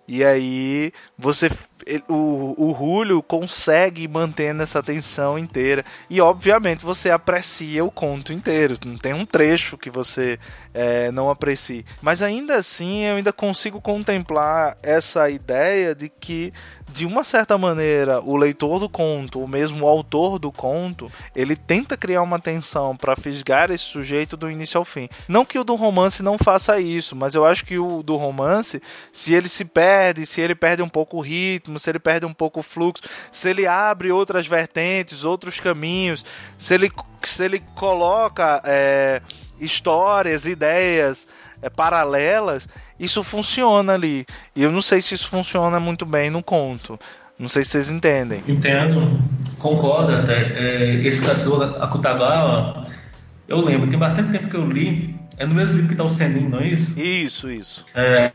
[0.07, 1.49] E aí você
[2.07, 5.83] o, o Julio consegue manter essa tensão inteira.
[6.09, 8.75] E obviamente você aprecia o conto inteiro.
[8.85, 10.39] Não tem um trecho que você
[10.73, 11.85] é, não aprecie.
[12.01, 16.53] Mas ainda assim eu ainda consigo contemplar essa ideia de que
[16.91, 21.55] de uma certa maneira, o leitor do conto, ou mesmo o autor do conto, ele
[21.55, 25.07] tenta criar uma tensão para fisgar esse sujeito do início ao fim.
[25.27, 28.81] Não que o do romance não faça isso, mas eu acho que o do romance,
[29.11, 32.33] se ele se perde, se ele perde um pouco o ritmo, se ele perde um
[32.33, 36.25] pouco o fluxo, se ele abre outras vertentes, outros caminhos,
[36.57, 36.91] se ele,
[37.23, 39.21] se ele coloca é,
[39.59, 41.27] histórias, ideias
[41.61, 42.67] é, paralelas,
[42.99, 44.25] isso funciona ali.
[44.55, 46.99] E eu não sei se isso funciona muito bem no conto.
[47.37, 48.43] Não sei se vocês entendem.
[48.47, 49.19] Entendo,
[49.57, 50.53] concordo até.
[50.53, 52.87] É, esse cantor, Akutagawa,
[53.47, 55.19] eu lembro, tem bastante tempo que eu li.
[55.37, 56.99] É no mesmo livro que está o Senin, não é isso?
[56.99, 57.83] Isso, isso.
[57.95, 58.31] É,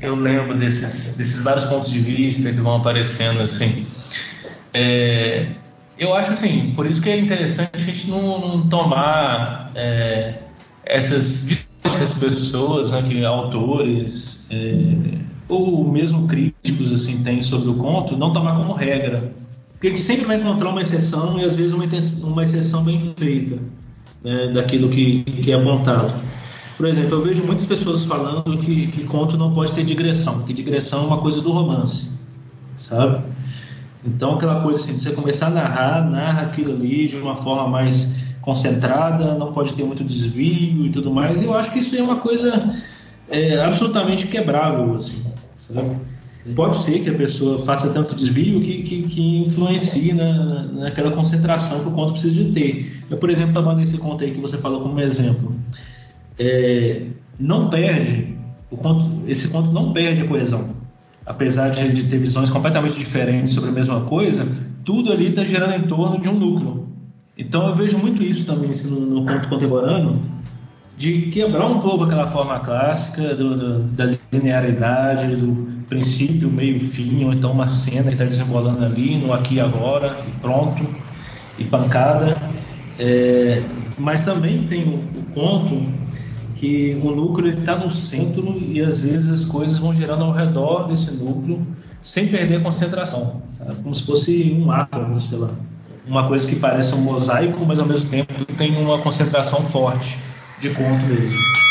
[0.00, 3.86] eu lembro desses, desses vários pontos de vista que vão aparecendo, assim.
[4.72, 5.46] É,
[5.98, 10.34] eu acho assim, por isso que é interessante a gente não, não tomar é,
[10.84, 11.48] essas
[11.82, 15.18] essas pessoas, né, que autores é,
[15.48, 19.32] ou mesmo críticos assim têm sobre o conto, não tomar como regra,
[19.72, 21.84] porque a gente sempre vai encontrar uma exceção e às vezes uma,
[22.24, 23.58] uma exceção bem feita
[24.22, 26.12] né, daquilo que, que é apontado.
[26.78, 30.52] Por exemplo, eu vejo muitas pessoas falando que, que conto não pode ter digressão, que
[30.52, 32.20] digressão é uma coisa do romance,
[32.76, 33.24] sabe?
[34.06, 38.28] Então, aquela coisa assim, você começar a narrar, narra aquilo ali de uma forma mais
[38.40, 41.42] concentrada, não pode ter muito desvio e tudo mais.
[41.42, 42.72] Eu acho que isso é uma coisa
[43.28, 45.24] é, absolutamente quebrável, assim,
[45.56, 45.96] sabe?
[46.54, 51.80] Pode ser que a pessoa faça tanto desvio que, que, que influencie na, naquela concentração
[51.80, 53.02] que o conto precisa de ter.
[53.10, 55.52] Eu, por exemplo, tomando esse conto aí que você falou como exemplo,
[56.38, 57.02] é,
[57.38, 58.36] não perde,
[58.70, 60.76] o conto, esse conto não perde a coesão.
[61.24, 64.46] Apesar de, de ter visões completamente diferentes sobre a mesma coisa,
[64.84, 66.88] tudo ali está girando em torno de um núcleo.
[67.36, 70.20] Então eu vejo muito isso também assim, no, no conto contemporâneo,
[70.96, 77.24] de quebrar um pouco aquela forma clássica do, do, da linearidade, do princípio, meio, fim,
[77.24, 80.84] ou então uma cena que está desenrolando ali, no aqui e agora, e pronto,
[81.56, 82.36] e pancada.
[82.98, 83.62] É,
[83.96, 85.86] mas também tem o, o conto
[86.58, 90.88] que o núcleo está no centro e às vezes as coisas vão girando ao redor
[90.88, 91.60] desse núcleo
[92.00, 93.76] sem perder a concentração, sabe?
[93.76, 95.54] como se fosse um átomo, sei lá
[96.08, 100.18] uma coisa que parece um mosaico, mas ao mesmo tempo tem uma concentração forte
[100.58, 101.67] de conto mesmo.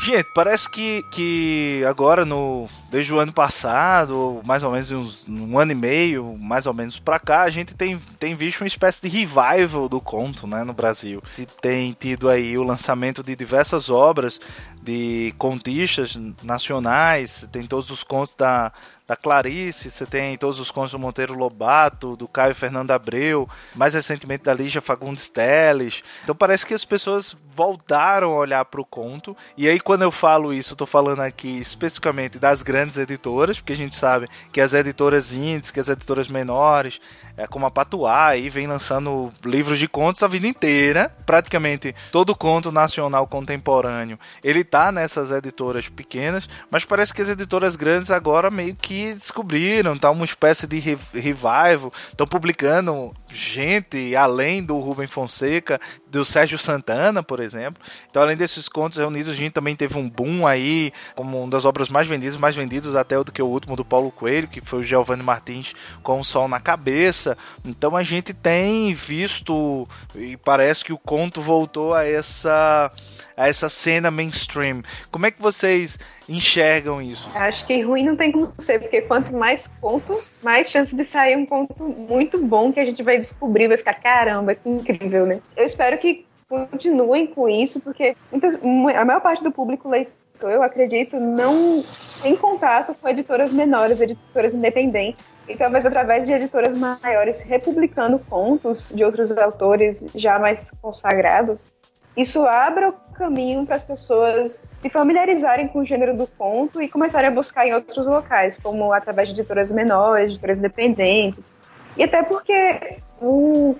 [0.00, 5.58] Gente, parece que, que agora, no, desde o ano passado, mais ou menos uns, um
[5.58, 9.02] ano e meio, mais ou menos pra cá, a gente tem, tem visto uma espécie
[9.02, 11.20] de revival do conto né, no Brasil.
[11.60, 14.40] Tem tido aí o lançamento de diversas obras
[14.80, 18.72] de contistas nacionais, tem todos os contos da,
[19.08, 23.94] da Clarice, você tem todos os contos do Monteiro Lobato, do Caio Fernando Abreu, mais
[23.94, 26.02] recentemente da Lígia Fagundes Teles.
[26.22, 29.36] Então parece que as pessoas voltaram a olhar para o conto.
[29.56, 33.76] E aí, quando eu falo isso, estou falando aqui especificamente das grandes editoras, porque a
[33.76, 37.00] gente sabe que as editoras indies, que as editoras menores,
[37.36, 41.10] é, como a Patuá, aí vem lançando livros de contos a vida inteira.
[41.24, 47.76] Praticamente todo conto nacional contemporâneo ele tá nessas editoras pequenas, mas parece que as editoras
[47.76, 54.78] grandes agora meio que descobriram, tá uma espécie de revival, estão publicando gente além do
[54.78, 55.80] Rubem Fonseca,
[56.10, 57.82] do Sérgio Santana, por exemplo.
[58.10, 61.64] Então, além desses contos reunidos, a gente também teve um boom aí, como uma das
[61.64, 64.80] obras mais vendidas, mais vendidos até do que o último do Paulo Coelho, que foi
[64.80, 67.36] o Giovanni Martins com o Sol na Cabeça.
[67.64, 72.90] Então, a gente tem visto e parece que o conto voltou a essa
[73.38, 74.82] a essa cena mainstream.
[75.12, 75.96] Como é que vocês
[76.28, 77.30] enxergam isso?
[77.34, 80.12] Acho que ruim não tem como ser, porque quanto mais conto,
[80.42, 83.94] mais chance de sair um conto muito bom que a gente vai descobrir, vai ficar
[83.94, 85.40] caramba, que incrível, né?
[85.56, 90.62] Eu espero que continuem com isso, porque muitas, a maior parte do público leitor, eu
[90.62, 91.82] acredito, não
[92.22, 95.36] tem contato com editoras menores, editoras independentes.
[95.48, 101.72] E talvez através de editoras maiores republicando contos de outros autores já mais consagrados,
[102.18, 106.88] isso abra o caminho para as pessoas se familiarizarem com o gênero do conto e
[106.88, 111.56] começarem a buscar em outros locais, como através de editoras menores, editoras independentes.
[111.96, 112.98] E até porque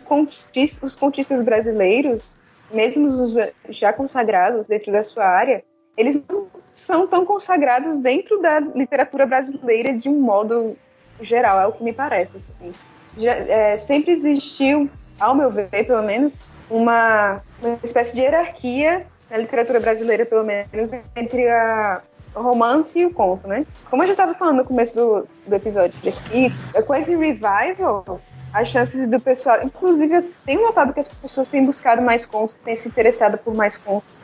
[0.05, 2.39] contista, os contistas brasileiros,
[2.73, 3.35] mesmo os
[3.71, 5.65] já consagrados dentro da sua área,
[5.97, 10.77] eles não são tão consagrados dentro da literatura brasileira de um modo
[11.21, 12.37] geral, é o que me parece.
[12.37, 12.73] Assim.
[13.17, 16.39] Já, é, sempre existiu, ao meu ver, pelo menos,
[16.71, 22.01] uma, uma espécie de hierarquia na literatura brasileira, pelo menos, entre a,
[22.35, 23.67] o romance e o conto, né?
[23.91, 26.53] Como eu já estava falando no começo do, do episódio aqui,
[26.87, 28.21] com esse revival,
[28.53, 29.63] as chances do pessoal.
[29.63, 33.55] Inclusive, eu tenho notado que as pessoas têm buscado mais contos, têm se interessado por
[33.55, 34.23] mais contos.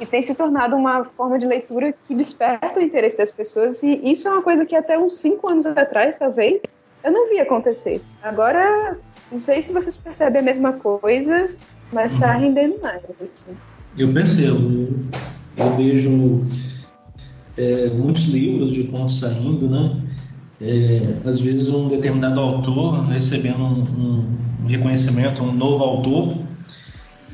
[0.00, 3.82] E tem se tornado uma forma de leitura que desperta o interesse das pessoas.
[3.82, 6.62] E isso é uma coisa que até uns cinco anos atrás, talvez,
[7.04, 8.02] eu não vi acontecer.
[8.22, 8.98] Agora,
[9.30, 11.50] não sei se vocês percebem a mesma coisa,
[11.92, 12.40] mas está uhum.
[12.40, 13.02] rendendo mais.
[13.20, 13.42] Assim.
[13.98, 14.88] Eu percebo.
[15.56, 16.44] Eu vejo
[17.58, 20.00] é, muitos livros de contos saindo, né?
[20.60, 24.26] É, às vezes um determinado autor recebendo um,
[24.62, 26.38] um, reconhecimento, um novo autor,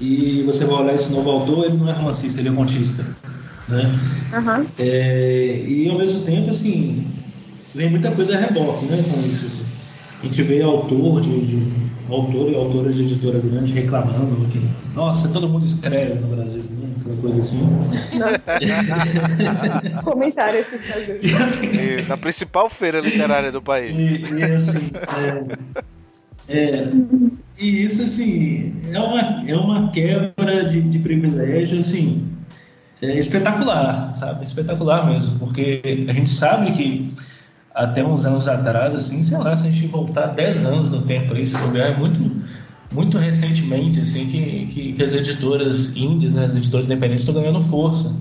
[0.01, 3.05] e você vai olhar esse novo autor, ele não é romancista, ele é contista,
[3.69, 3.83] né?
[4.33, 4.67] Uhum.
[4.79, 7.07] É, e ao mesmo tempo, assim,
[7.75, 9.47] vem muita coisa a reboque, né, com isso.
[9.47, 9.78] Assim.
[10.21, 14.61] A gente vê autor de, de autor e autora de editora grande reclamando que,
[14.95, 16.89] nossa, todo mundo escreve no Brasil, né?
[17.01, 17.61] Aquela coisa assim.
[20.05, 23.97] Comentário aqui, assim, Na principal feira literária do país.
[23.97, 24.91] E, e assim,
[26.49, 26.91] é, é,
[27.59, 32.27] e isso, assim, é uma, é uma quebra de, de privilégio, assim,
[33.01, 34.45] é espetacular, sabe?
[34.45, 37.15] Espetacular mesmo, porque a gente sabe que
[37.79, 41.33] até uns anos atrás, assim, sei lá, se a gente voltar 10 anos no tempo
[41.33, 42.21] aí, se é muito,
[42.93, 47.61] muito recentemente, assim, que, que, que as editoras índias, né, as editoras independentes estão ganhando
[47.61, 48.17] força.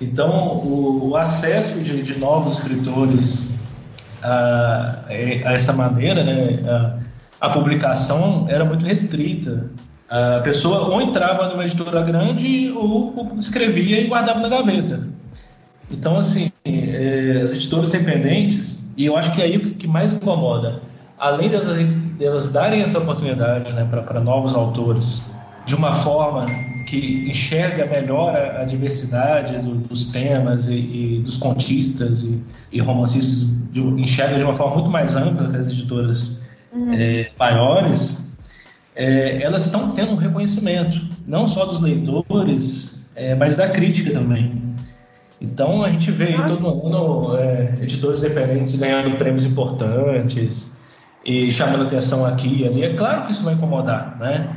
[0.00, 3.54] Então, o, o acesso de, de, novos escritores
[4.20, 9.70] a, a, essa maneira, né, a, a publicação era muito restrita.
[10.08, 15.13] A pessoa ou entrava numa editora grande ou escrevia e guardava na gaveta.
[15.90, 20.12] Então, assim, é, as editoras independentes, e eu acho que é aí o que mais
[20.12, 20.80] incomoda,
[21.18, 21.76] além delas,
[22.18, 25.34] delas darem essa oportunidade né, para novos autores,
[25.66, 26.44] de uma forma
[26.86, 32.80] que enxerga melhor a, a diversidade do, dos temas e, e, dos contistas e, e
[32.80, 36.92] romancistas, de, enxerga de uma forma muito mais ampla que as editoras uhum.
[36.92, 38.36] é, maiores,
[38.94, 44.62] é, elas estão tendo um reconhecimento, não só dos leitores, é, mas da crítica também.
[45.40, 50.72] Então a gente vê aí todo ano é, editores independentes ganhando prêmios importantes
[51.24, 52.82] e chamando atenção aqui e ali.
[52.82, 54.48] É claro que isso vai incomodar, né?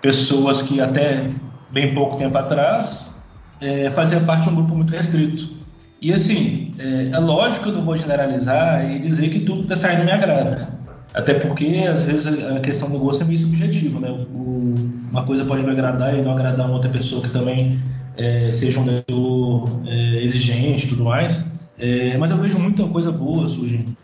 [0.00, 1.30] Pessoas que até
[1.70, 3.26] bem pouco tempo atrás
[3.60, 5.56] é, faziam parte de um grupo muito restrito.
[6.00, 9.72] E assim, é, é lógico que eu não vou generalizar e dizer que tudo que
[9.72, 10.68] está saindo me agrada.
[11.14, 14.10] Até porque, às vezes, a questão do gosto é meio subjetivo, né?
[14.10, 14.74] O,
[15.10, 17.80] uma coisa pode me agradar e não agradar uma outra pessoa que também
[18.16, 21.54] é, seja um leitor é, exigente e tudo mais.
[21.78, 23.94] É, mas eu vejo muita coisa boa surgindo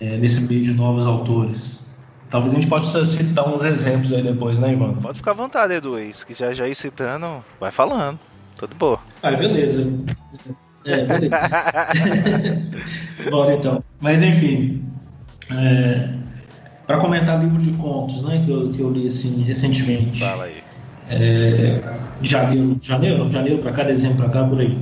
[0.00, 1.88] é, nesse meio de novos autores.
[2.28, 4.94] Talvez a gente possa citar uns exemplos aí depois, né, Ivan?
[4.94, 5.96] Pode ficar à vontade, Edu.
[6.12, 8.18] Se quiser já ir citando, vai falando.
[8.56, 8.98] Tudo bom.
[9.22, 9.92] Ah, beleza.
[10.84, 11.36] É, beleza.
[13.30, 13.82] Bora então.
[14.00, 14.84] Mas enfim.
[15.50, 16.10] É,
[16.86, 20.20] para comentar livro de contos, né, que eu, que eu li assim recentemente.
[20.20, 20.69] Fala aí
[21.10, 21.82] é,
[22.22, 24.78] janeiro, janeiro, janeiro para cá, dezembro para cá, por aí.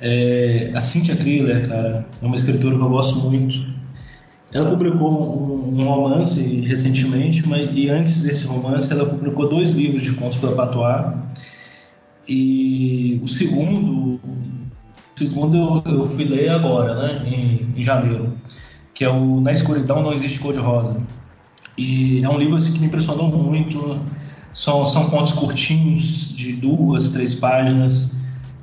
[0.00, 3.70] É, a Cynthia Krieler, cara, é uma escritora que eu gosto muito.
[4.52, 10.02] Ela publicou um, um romance recentemente, mas, e antes desse romance ela publicou dois livros
[10.02, 11.14] de contos para Patois.
[12.28, 14.20] E o segundo, o
[15.16, 18.32] segundo eu, eu fui ler agora, né, em, em janeiro,
[18.92, 20.96] que é o Na Escuridão Não Existe Cor de Rosa.
[21.78, 24.00] E é um livro assim, que me impressionou muito
[24.52, 28.20] são, são contos curtinhos, de duas, três páginas,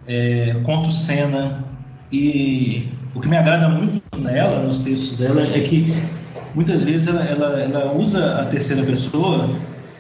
[0.08, 1.64] é, conto cena.
[2.12, 5.94] E o que me agrada muito nela, nos textos dela, é que
[6.56, 9.50] muitas vezes ela, ela, ela usa a terceira pessoa,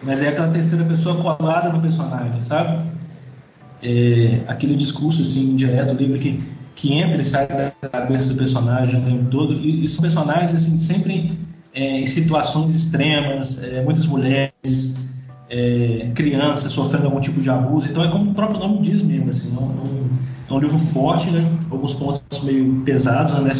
[0.03, 2.85] mas é aquela terceira pessoa colada no personagem, sabe?
[3.81, 6.43] É, aquele discurso assim, indireto, livre que,
[6.75, 9.53] que entra e sai da cabeça do personagem o tempo todo.
[9.53, 11.37] E, e são personagens assim, sempre
[11.73, 14.97] é, em situações extremas, é, muitas mulheres,
[15.49, 17.87] é, crianças sofrendo algum tipo de abuso.
[17.89, 20.09] Então é como o próprio nome diz mesmo, assim, é um,
[20.49, 21.49] é um livro forte, né?
[21.69, 23.51] Alguns pontos meio pesados, né?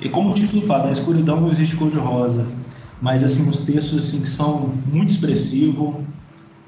[0.00, 2.46] E como o título fala, na escuridão não existe cor de rosa,
[3.00, 5.94] mas assim os textos assim que são muito expressivos,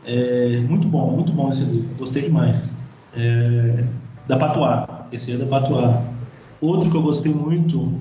[0.04, 2.74] é, muito bom, muito bom esse livro, gostei demais.
[3.14, 3.84] É,
[4.26, 5.96] da Patois, esse é da Patois.
[6.60, 7.92] Outro que eu gostei muito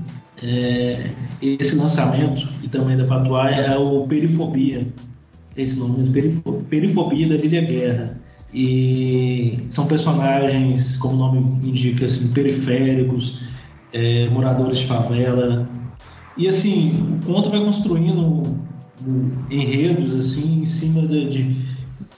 [0.41, 1.11] é,
[1.41, 4.87] esse lançamento e também da Patois é o Perifobia,
[5.57, 8.17] esse nome mesmo, Perifobia da Lilia Guerra.
[8.53, 13.41] E são personagens, como o nome indica, assim, periféricos,
[13.91, 15.67] é, moradores de favela.
[16.37, 18.43] E assim, o conto vai construindo
[19.49, 21.43] enredos assim em cima de, de,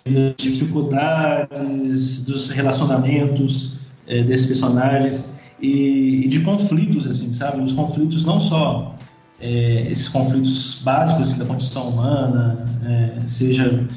[0.05, 3.77] de dificuldades, dos relacionamentos
[4.07, 5.37] é, desses personagens.
[5.61, 7.61] e, e de conflitos, assim, sabe?
[7.61, 8.95] Os conflitos não só
[9.39, 13.87] é, esses conflitos básicos assim, da condição humana, é, seja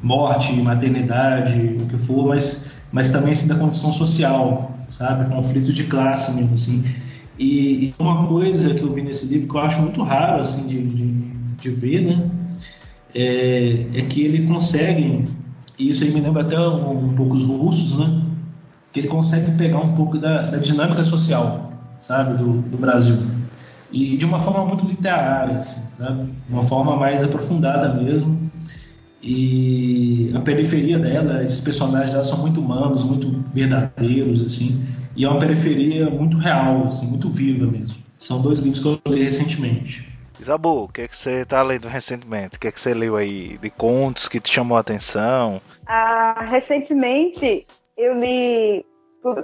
[0.00, 5.32] morte, maternidade, o que for, mas, mas também assim, da condição social, sabe?
[5.32, 6.84] Conflito de classe mesmo, assim.
[7.38, 10.66] E, e, uma coisa que eu vi nesse livro que eu acho muito raro, assim,
[10.66, 11.06] de, de,
[11.58, 12.30] de ver, né?
[13.14, 15.28] É, é, que ele consegue,
[15.78, 18.22] e isso aí me lembra até um, um pouco os russos, né?
[18.92, 22.36] Que ele consegue pegar um pouco da, da dinâmica social, sabe?
[22.36, 23.16] Do, do Brasil
[23.92, 26.32] e de uma forma muito literária, assim, sabe?
[26.48, 28.50] Uma forma mais aprofundada mesmo.
[29.22, 34.84] E a periferia dela, esses personagens dela são muito humanos, muito verdadeiros, assim.
[35.14, 37.96] E é uma periferia muito real, assim, muito viva mesmo.
[38.18, 40.10] São dois livros que eu li recentemente.
[40.40, 42.56] Isabu, o que, é que você está lendo recentemente?
[42.56, 45.60] O que, é que você leu aí de contos que te chamou a atenção?
[45.86, 47.64] Ah, recentemente
[47.96, 48.84] eu li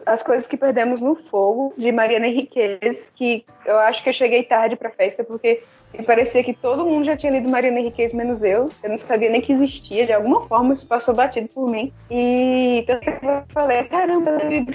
[0.06, 4.42] as Coisas que Perdemos no Fogo, de Mariana Henriquez, que eu acho que eu cheguei
[4.42, 5.62] tarde para a festa, porque
[5.96, 8.68] me parecia que todo mundo já tinha lido Mariana Henriquez, menos eu.
[8.82, 11.92] Eu não sabia nem que existia, de alguma forma isso passou batido por mim.
[12.10, 14.66] E eu falei, caramba, eu li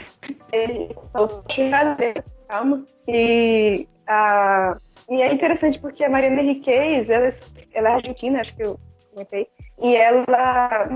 [2.47, 2.85] calma.
[3.07, 4.77] E, a,
[5.09, 7.29] e é interessante porque a Mariana Henriquez, ela,
[7.73, 8.79] ela é argentina, acho que eu
[9.11, 9.47] comentei,
[9.83, 10.87] e ela,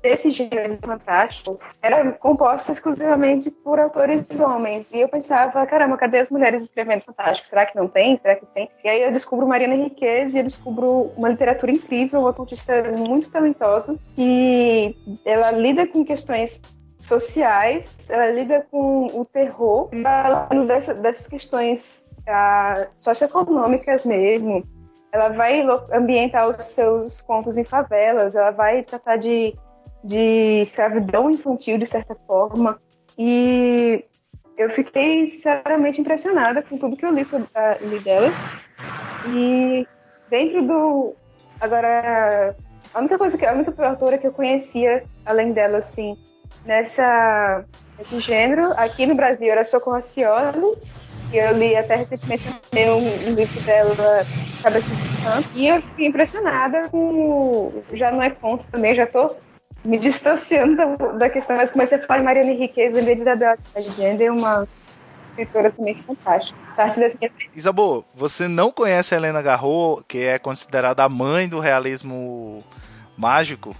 [0.00, 4.92] desse gênero fantástico, era composta exclusivamente por autores homens.
[4.92, 7.48] E eu pensava, caramba, cadê as mulheres escrevendo fantástico?
[7.48, 8.20] Será que não tem?
[8.22, 8.70] Será que tem?
[8.84, 13.32] E aí eu descubro Mariana Henriquez e eu descubro uma literatura incrível, uma contista muito
[13.32, 13.98] talentosa.
[14.16, 14.94] E
[15.24, 16.62] ela lida com questões
[17.00, 24.64] sociais, ela lida com o terror, falando dessa, dessas questões ah, socioeconômicas mesmo,
[25.16, 29.54] ela vai ambientar os seus contos em favelas, ela vai tratar de,
[30.04, 32.78] de escravidão infantil, de certa forma.
[33.18, 34.04] E
[34.58, 38.30] eu fiquei sinceramente impressionada com tudo que eu li, sobre, uh, li dela.
[39.28, 39.88] E
[40.28, 41.14] dentro do.
[41.58, 42.54] Agora,
[42.92, 46.14] a única coisa que a única autora que eu conhecia, além dela, assim,
[46.66, 47.64] nessa,
[47.96, 50.76] nesse gênero, aqui no Brasil era Socorro Cioli,
[51.30, 54.26] que eu li até recentemente um, um livro dela,
[54.62, 57.82] Cabeça de Santo, e eu fiquei impressionada com.
[57.92, 59.38] Já não é conto também, já estou
[59.84, 63.56] me distanciando da, da, questão, mas comecei a falar em Mariana Henriquez, lembrei de Isabel
[63.74, 64.66] é uma
[65.30, 66.58] escritora também fantástica.
[66.74, 67.00] Parte
[67.54, 72.62] Isabel, você não conhece a Helena Garro, que é considerada a mãe do realismo
[73.16, 73.74] mágico?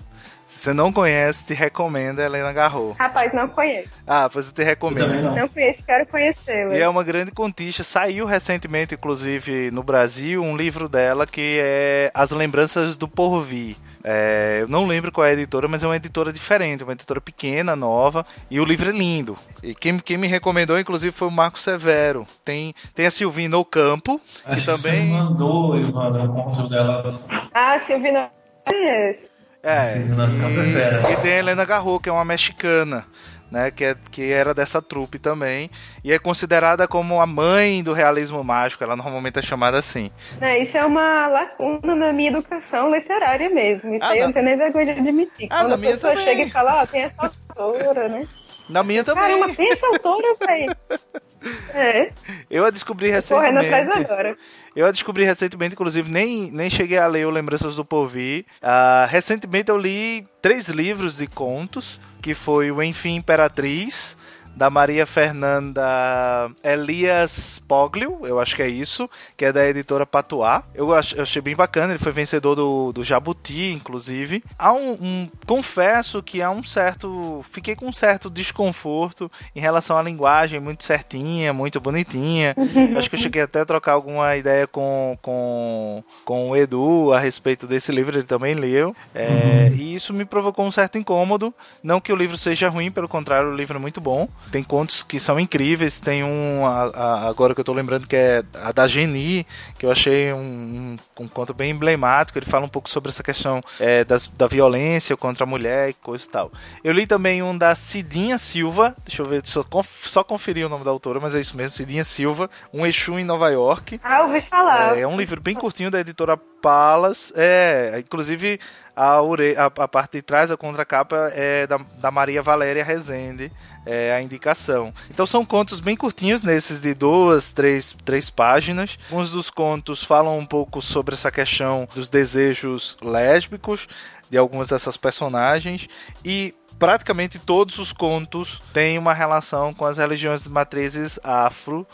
[0.47, 2.95] Se você não conhece, te recomendo a Helena Garro.
[2.99, 3.89] Rapaz, não conheço.
[4.07, 5.13] Ah, pois eu te recomendo.
[5.13, 5.35] Eu não.
[5.35, 6.77] não conheço, quero conhecê-la.
[6.77, 7.83] E é uma grande contista.
[7.83, 13.77] Saiu recentemente, inclusive, no Brasil, um livro dela que é As Lembranças do Porvir.
[14.05, 17.21] É, eu não lembro qual é a editora, mas é uma editora diferente, uma editora
[17.21, 19.37] pequena, nova, e o livro é lindo.
[19.65, 22.25] E quem, quem me recomendou, inclusive, foi o Marco Severo.
[22.45, 25.07] Tem, tem a Silvina Ocampo, Acho que também.
[25.07, 27.21] Que você mandou, o conto dela.
[27.53, 28.31] Ah, Silvina
[28.65, 29.36] conheço.
[29.67, 33.05] É, e, e, tem a Helena Garro, que é uma mexicana,
[33.51, 35.69] né, que, é, que era dessa trupe também,
[36.05, 40.13] e é considerada como a mãe do realismo mágico, ela normalmente é chamada assim.
[40.41, 44.33] É, isso é uma lacuna na minha educação literária mesmo, isso ah, aí eu não
[44.33, 45.49] tenho nem vergonha de admitir.
[45.51, 46.27] Ah, Quando a pessoa também.
[46.27, 48.29] chega e fala, ó, oh, tem essa autora, né?
[48.69, 49.25] Na minha também.
[49.25, 50.77] Caramba, tem essa autora, velho.
[51.73, 52.13] É.
[52.51, 53.55] Eu a descobri recentemente.
[53.55, 54.37] Correndo atrás agora.
[54.75, 58.45] Eu a descobri recentemente, inclusive, nem, nem cheguei a ler o Lembranças do Porvir.
[58.63, 64.16] Uh, recentemente eu li três livros de contos, que foi o Enfim Imperatriz,
[64.57, 70.65] da Maria Fernanda Elias Poglio, eu acho que é isso, que é da editora Patuá.
[70.75, 74.43] Eu, achei bem bacana, ele foi vencedor do, do Jabuti, inclusive.
[74.59, 77.45] Há um, um, Confesso que há um certo.
[77.51, 82.55] Fiquei com um certo desconforto em relação à linguagem, muito certinha, muito bonitinha.
[82.97, 87.19] acho que eu cheguei até a trocar alguma ideia com, com, com o Edu a
[87.19, 88.97] respeito desse livro, ele também leu.
[89.15, 89.77] É, uhum.
[89.77, 91.53] E isso me provocou um certo incômodo.
[91.83, 94.27] Não que o livro seja ruim, pelo contrário, o livro é muito bom.
[94.51, 96.01] Tem contos que são incríveis.
[96.01, 99.47] Tem um, a, a, agora que eu tô lembrando, que é a da Geni,
[99.79, 102.39] que eu achei um, um, um conto bem emblemático.
[102.39, 105.95] Ele fala um pouco sobre essa questão é, das, da violência contra a mulher e
[105.95, 106.53] coisa e tal.
[106.83, 109.65] Eu li também um da Cidinha Silva, deixa eu ver, só,
[110.03, 113.25] só conferir o nome da autora, mas é isso mesmo, Cidinha Silva, Um Exu em
[113.25, 114.01] Nova York.
[114.03, 114.97] Ah, ouvi falar.
[114.97, 117.33] É, é um livro bem curtinho da editora Palas.
[117.37, 118.59] É, inclusive
[118.97, 123.53] a, a, a, parte de trás, a contracapa, é da, da Maria Valéria Rezende,
[123.87, 124.93] é a indicação.
[125.09, 128.99] Então são contos bem curtinhos, nesses de duas, três, três páginas.
[129.09, 133.87] Alguns dos contos falam um pouco sobre essa questão dos desejos lésbicos
[134.29, 135.89] de algumas dessas personagens
[136.25, 141.87] e praticamente todos os contos têm uma relação com as religiões de matrizes afro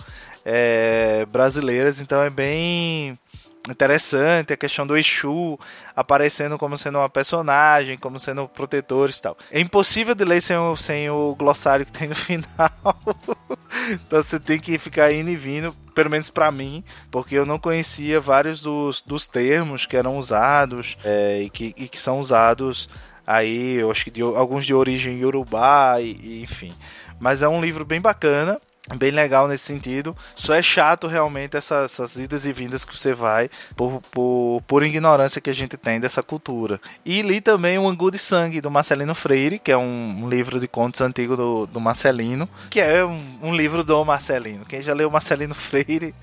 [0.47, 3.19] é, brasileiras, então é bem
[3.71, 5.59] interessante a questão do Exu
[5.95, 9.37] aparecendo como sendo uma personagem, como sendo protetor e tal.
[9.51, 12.71] É impossível de ler sem o, sem o glossário que tem no final.
[13.93, 17.59] então você tem que ficar indo e vindo, pelo menos para mim, porque eu não
[17.59, 22.89] conhecia vários dos, dos termos que eram usados é, e, que, e que são usados
[23.27, 26.73] aí, eu acho que de, alguns de origem iorubá e, e enfim.
[27.21, 28.61] Mas é um livro bem bacana
[28.97, 30.17] bem legal nesse sentido.
[30.35, 34.83] Só é chato realmente essas, essas, idas e vindas que você vai por, por, por
[34.83, 36.81] ignorância que a gente tem dessa cultura.
[37.05, 40.59] E li também o Angu de Sangue do Marcelino Freire, que é um, um livro
[40.59, 44.65] de contos antigo do, do Marcelino, que é um, um livro do Marcelino.
[44.65, 46.15] Quem já leu Marcelino Freire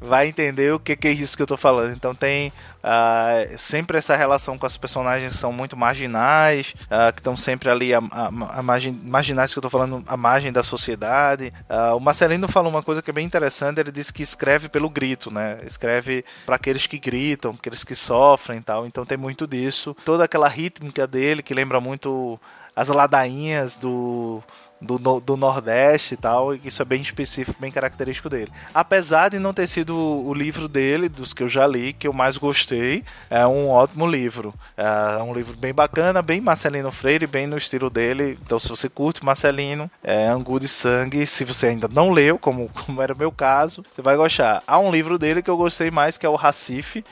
[0.00, 1.94] vai entender o que, que é isso que eu tô falando.
[1.94, 7.20] Então tem uh, sempre essa relação com as personagens que são muito marginais, uh, que
[7.20, 10.62] estão sempre ali a, a, a margem, marginais que eu tô falando, a margem da
[10.62, 11.52] sociedade.
[11.68, 14.88] Uh, o Marcelino falou uma coisa que é bem interessante, ele disse que escreve pelo
[14.88, 15.58] grito, né?
[15.64, 18.86] Escreve para aqueles que gritam, aqueles que sofrem e tal.
[18.86, 19.94] Então tem muito disso.
[20.04, 22.40] Toda aquela rítmica dele que lembra muito
[22.74, 24.42] as ladainhas do
[24.80, 28.50] do, do Nordeste e tal, e isso é bem específico, bem característico dele.
[28.72, 32.12] Apesar de não ter sido o livro dele, dos que eu já li, que eu
[32.12, 34.54] mais gostei, é um ótimo livro.
[34.76, 38.38] É um livro bem bacana, bem Marcelino Freire, bem no estilo dele.
[38.42, 42.70] Então, se você curte Marcelino, é Angu de Sangue, se você ainda não leu, como,
[42.86, 44.62] como era o meu caso, você vai gostar.
[44.66, 47.04] Há um livro dele que eu gostei mais, que é o Racife,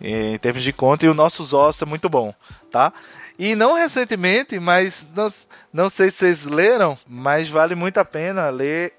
[0.00, 2.34] em termos de conta, e o Nossos Ossos é muito bom,
[2.70, 2.92] tá?
[3.38, 5.26] E não recentemente, mas não,
[5.72, 8.94] não sei se vocês leram, mas vale muito a pena ler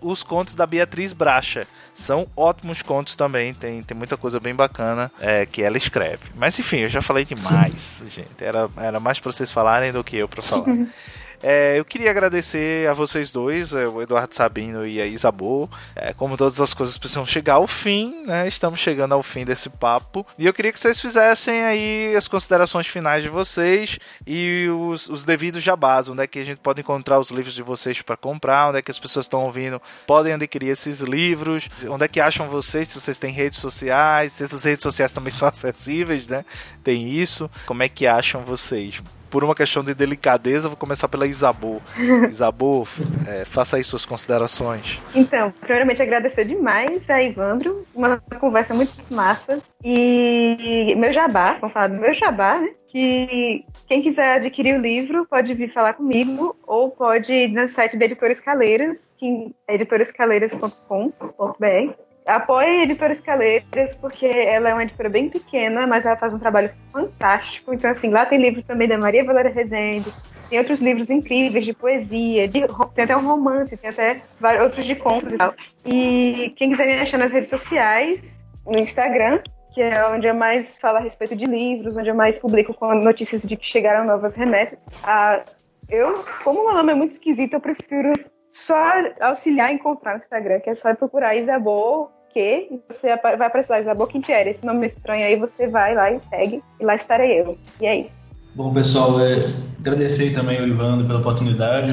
[0.00, 1.66] os contos da Beatriz Bracha.
[1.92, 6.30] São ótimos contos também, tem, tem muita coisa bem bacana é, que ela escreve.
[6.34, 8.42] Mas enfim, eu já falei demais, gente.
[8.42, 10.64] Era, era mais para vocês falarem do que eu para falar.
[11.46, 15.68] É, eu queria agradecer a vocês dois, é, o Eduardo Sabino e a Isabô.
[15.94, 18.48] É, como todas as coisas precisam chegar ao fim, né?
[18.48, 20.26] Estamos chegando ao fim desse papo.
[20.38, 25.26] E eu queria que vocês fizessem aí as considerações finais de vocês e os, os
[25.26, 28.70] devidos jabás, onde é que a gente pode encontrar os livros de vocês para comprar,
[28.70, 32.48] onde é que as pessoas estão ouvindo podem adquirir esses livros, onde é que acham
[32.48, 36.42] vocês, se vocês têm redes sociais, se essas redes sociais também são acessíveis, né?
[36.82, 37.50] Tem isso.
[37.66, 39.02] Como é que acham vocês?
[39.34, 41.80] Por uma questão de delicadeza, vou começar pela Isabô.
[42.30, 42.86] Isabô,
[43.26, 45.02] é, faça aí suas considerações.
[45.12, 49.60] Então, primeiramente agradecer demais a Ivandro, uma conversa muito massa.
[49.82, 52.68] E meu jabá, vamos falar do meu jabá, né?
[52.86, 57.96] Que quem quiser adquirir o livro pode vir falar comigo ou pode ir no site
[57.96, 65.08] da Editora Escaleiras, que é editorescaleiras.com.br apoie a Editora Escaleiras, porque ela é uma editora
[65.08, 67.72] bem pequena, mas ela faz um trabalho fantástico.
[67.72, 70.10] Então, assim, lá tem livro também da Maria Valéria Rezende,
[70.48, 72.60] tem outros livros incríveis de poesia, de,
[72.94, 75.54] tem até um romance, tem até vários, outros de contos e tal.
[75.84, 79.40] E quem quiser me achar nas redes sociais, no Instagram,
[79.72, 82.94] que é onde eu mais falo a respeito de livros, onde eu mais publico com
[82.94, 84.86] notícias de que chegaram novas remessas.
[85.02, 85.42] Ah,
[85.88, 88.12] eu, como meu nome é muito esquisito, eu prefiro
[88.54, 88.76] só
[89.20, 94.06] auxiliar a encontrar no Instagram, que é só procurar Isabô que você vai precisar Isabô
[94.06, 97.58] Quintieri, esse nome estranho aí, você vai lá e segue, e lá estarei eu.
[97.80, 98.30] E é isso.
[98.54, 99.40] Bom, pessoal, é,
[99.78, 101.92] agradecer também ao Ivandro pela oportunidade.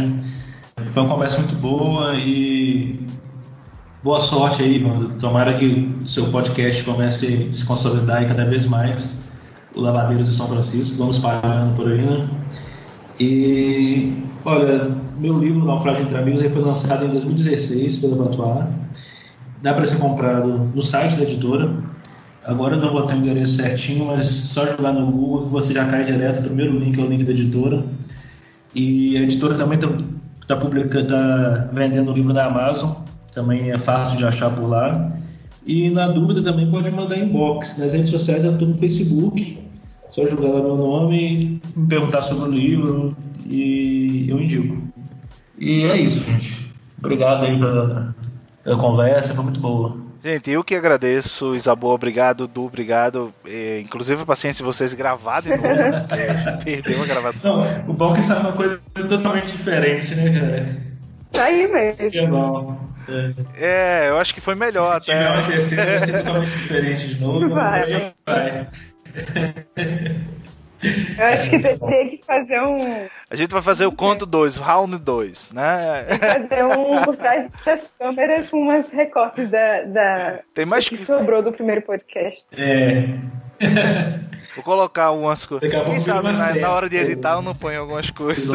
[0.88, 3.08] Foi uma conversa muito boa e
[4.04, 5.18] boa sorte aí, Ivandro.
[5.20, 5.66] Tomara que
[6.04, 9.32] o seu podcast comece a se consolidar cada vez mais
[9.76, 10.98] o Lavadeiros de São Francisco.
[10.98, 12.28] Vamos parando por aí, né?
[13.20, 18.68] E, olha, meu livro, Naufrágio Entre Amigos, foi lançado em 2016 pela Batuá.
[19.62, 21.72] Dá para ser comprado no site da editora.
[22.44, 25.74] Agora eu não vou ter o endereço certinho, mas só jogar no Google que você
[25.74, 26.40] já cai direto.
[26.40, 27.86] O primeiro link é o link da editora.
[28.74, 29.90] E a editora também está
[30.48, 32.92] tá publicando, tá vendendo o livro da Amazon.
[33.32, 35.14] Também é fácil de achar por lá.
[35.66, 37.78] E na dúvida também pode mandar inbox.
[37.78, 39.60] Nas redes sociais eu estou no Facebook.
[40.12, 43.16] Só jogar meu nome, me perguntar sobre o livro
[43.50, 44.78] e eu indico.
[45.58, 46.70] E é isso, gente.
[47.00, 48.14] Obrigado aí pela,
[48.62, 49.96] pela conversa, foi muito boa.
[50.22, 53.34] Gente, eu que agradeço, Isabel, obrigado, Du, obrigado.
[53.46, 57.58] É, inclusive a paciência de vocês gravado de novo, porque perdeu a gravação.
[57.64, 60.78] Não, o bom é que isso é uma coisa totalmente diferente, né, cara?
[61.32, 62.06] Tá aí mesmo.
[62.06, 62.78] Isso é bom.
[63.58, 65.24] É, eu acho que foi melhor Se até.
[65.24, 67.50] tiver uma terceira, vai ser totalmente diferente de novo.
[67.50, 68.14] Vai.
[68.26, 68.68] vai.
[71.18, 71.78] Eu acho que tem
[72.18, 73.08] que fazer um.
[73.30, 76.08] A gente vai fazer o conto 2, round 2, né?
[76.20, 81.52] Fazer um por trás das câmeras umas recortes da, da Tem mais que sobrou do
[81.54, 82.44] primeiro podcast.
[82.52, 83.04] É.
[84.56, 85.70] Vou colocar umas coisas.
[85.86, 88.50] Quem sabe uma na, na hora de editar eu não ponho algumas coisas.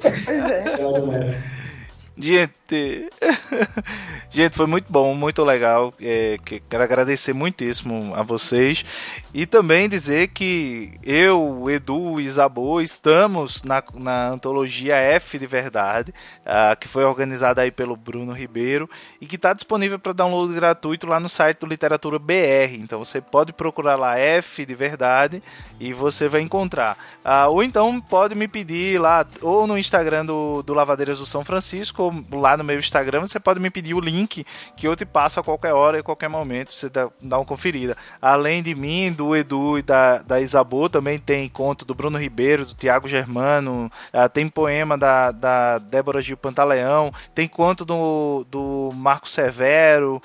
[0.00, 0.64] Pois é.
[0.76, 1.52] Demais.
[2.72, 3.10] Gente,
[4.30, 5.92] gente, foi muito bom, muito legal.
[6.00, 8.82] É, que- quero agradecer muitíssimo a vocês
[9.34, 16.14] e também dizer que eu, Edu e Isabô estamos na, na antologia F de Verdade,
[16.46, 18.88] ah, que foi organizada aí pelo Bruno Ribeiro
[19.20, 22.74] e que está disponível para download gratuito lá no site do Literatura BR.
[22.78, 25.42] Então você pode procurar lá F de Verdade
[25.78, 26.96] e você vai encontrar.
[27.22, 31.44] Ah, ou então pode me pedir lá, ou no Instagram do, do Lavadeiras do São
[31.44, 35.04] Francisco, ou lá no meu Instagram, você pode me pedir o link que eu te
[35.04, 37.96] passo a qualquer hora e qualquer momento, você dá, dá uma conferida.
[38.20, 42.66] Além de mim, do Edu e da, da Isabô, também tem conto do Bruno Ribeiro,
[42.66, 48.90] do Tiago Germano, ah, tem poema da, da Débora Gil Pantaleão, tem conto do, do
[48.94, 50.22] Marco Severo,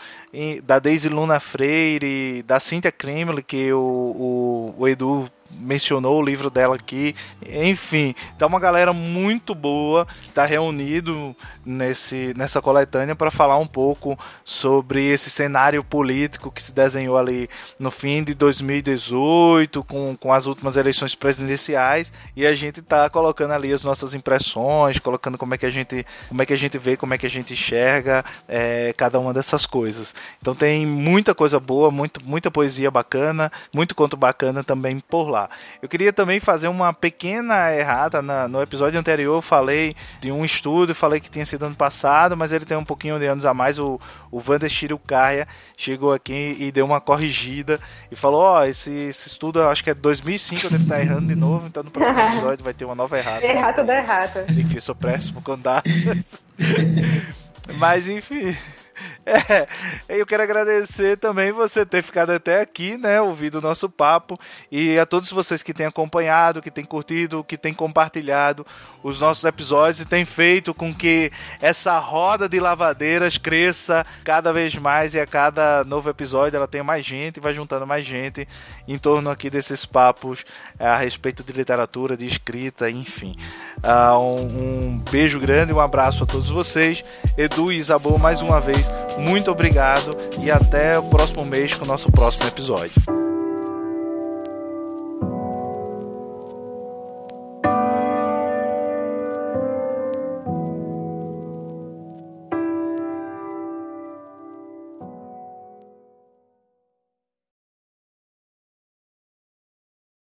[0.64, 6.50] da Daisy Luna Freire, da Cíntia Kremlin, que o, o, o Edu mencionou o livro
[6.50, 7.16] dela aqui.
[7.46, 13.68] Enfim, tá uma galera muito boa que está reunido nesse, nessa coletânea para falar um
[13.68, 17.50] pouco sobre esse cenário político que se desenhou ali
[17.80, 23.52] no fim de 2018, com, com as últimas eleições presidenciais, e a gente tá colocando
[23.52, 26.78] ali as nossas impressões, colocando como é que a gente, como é que a gente
[26.78, 30.16] vê, como é que a gente enxerga é, cada uma dessas coisas.
[30.42, 35.37] Então tem muita coisa boa, muito, muita poesia bacana, muito conto bacana também por lá.
[35.82, 38.22] Eu queria também fazer uma pequena errata.
[38.22, 42.36] Na, no episódio anterior eu falei de um estudo, falei que tinha sido ano passado,
[42.36, 43.80] mas ele tem um pouquinho de anos a mais.
[43.80, 44.00] O,
[44.32, 45.48] o Shirukaia
[45.78, 47.80] chegou aqui e deu uma corrigida
[48.12, 51.02] e falou: Ó, oh, esse, esse estudo eu acho que é 2005, eu devo estar
[51.02, 53.46] errando de novo, então no próximo episódio vai ter uma nova errata.
[53.46, 54.46] Errata da errata.
[54.50, 56.42] Enfim, eu sou péssimo datas.
[57.78, 58.56] Mas enfim.
[59.28, 59.68] É,
[60.08, 64.40] eu quero agradecer também você ter ficado até aqui, né, ouvido o nosso papo
[64.72, 68.66] e a todos vocês que têm acompanhado, que têm curtido, que têm compartilhado
[69.04, 74.76] os nossos episódios e têm feito com que essa roda de lavadeiras cresça cada vez
[74.76, 78.48] mais e a cada novo episódio ela tenha mais gente, vai juntando mais gente
[78.88, 80.46] em torno aqui desses papos
[80.80, 83.36] é, a respeito de literatura, de escrita, enfim.
[83.78, 87.04] Uh, um, um beijo grande, um abraço a todos vocês.
[87.38, 91.88] Edu e Isabel, mais uma vez, muito obrigado e até o próximo mês com o
[91.88, 93.27] nosso próximo episódio.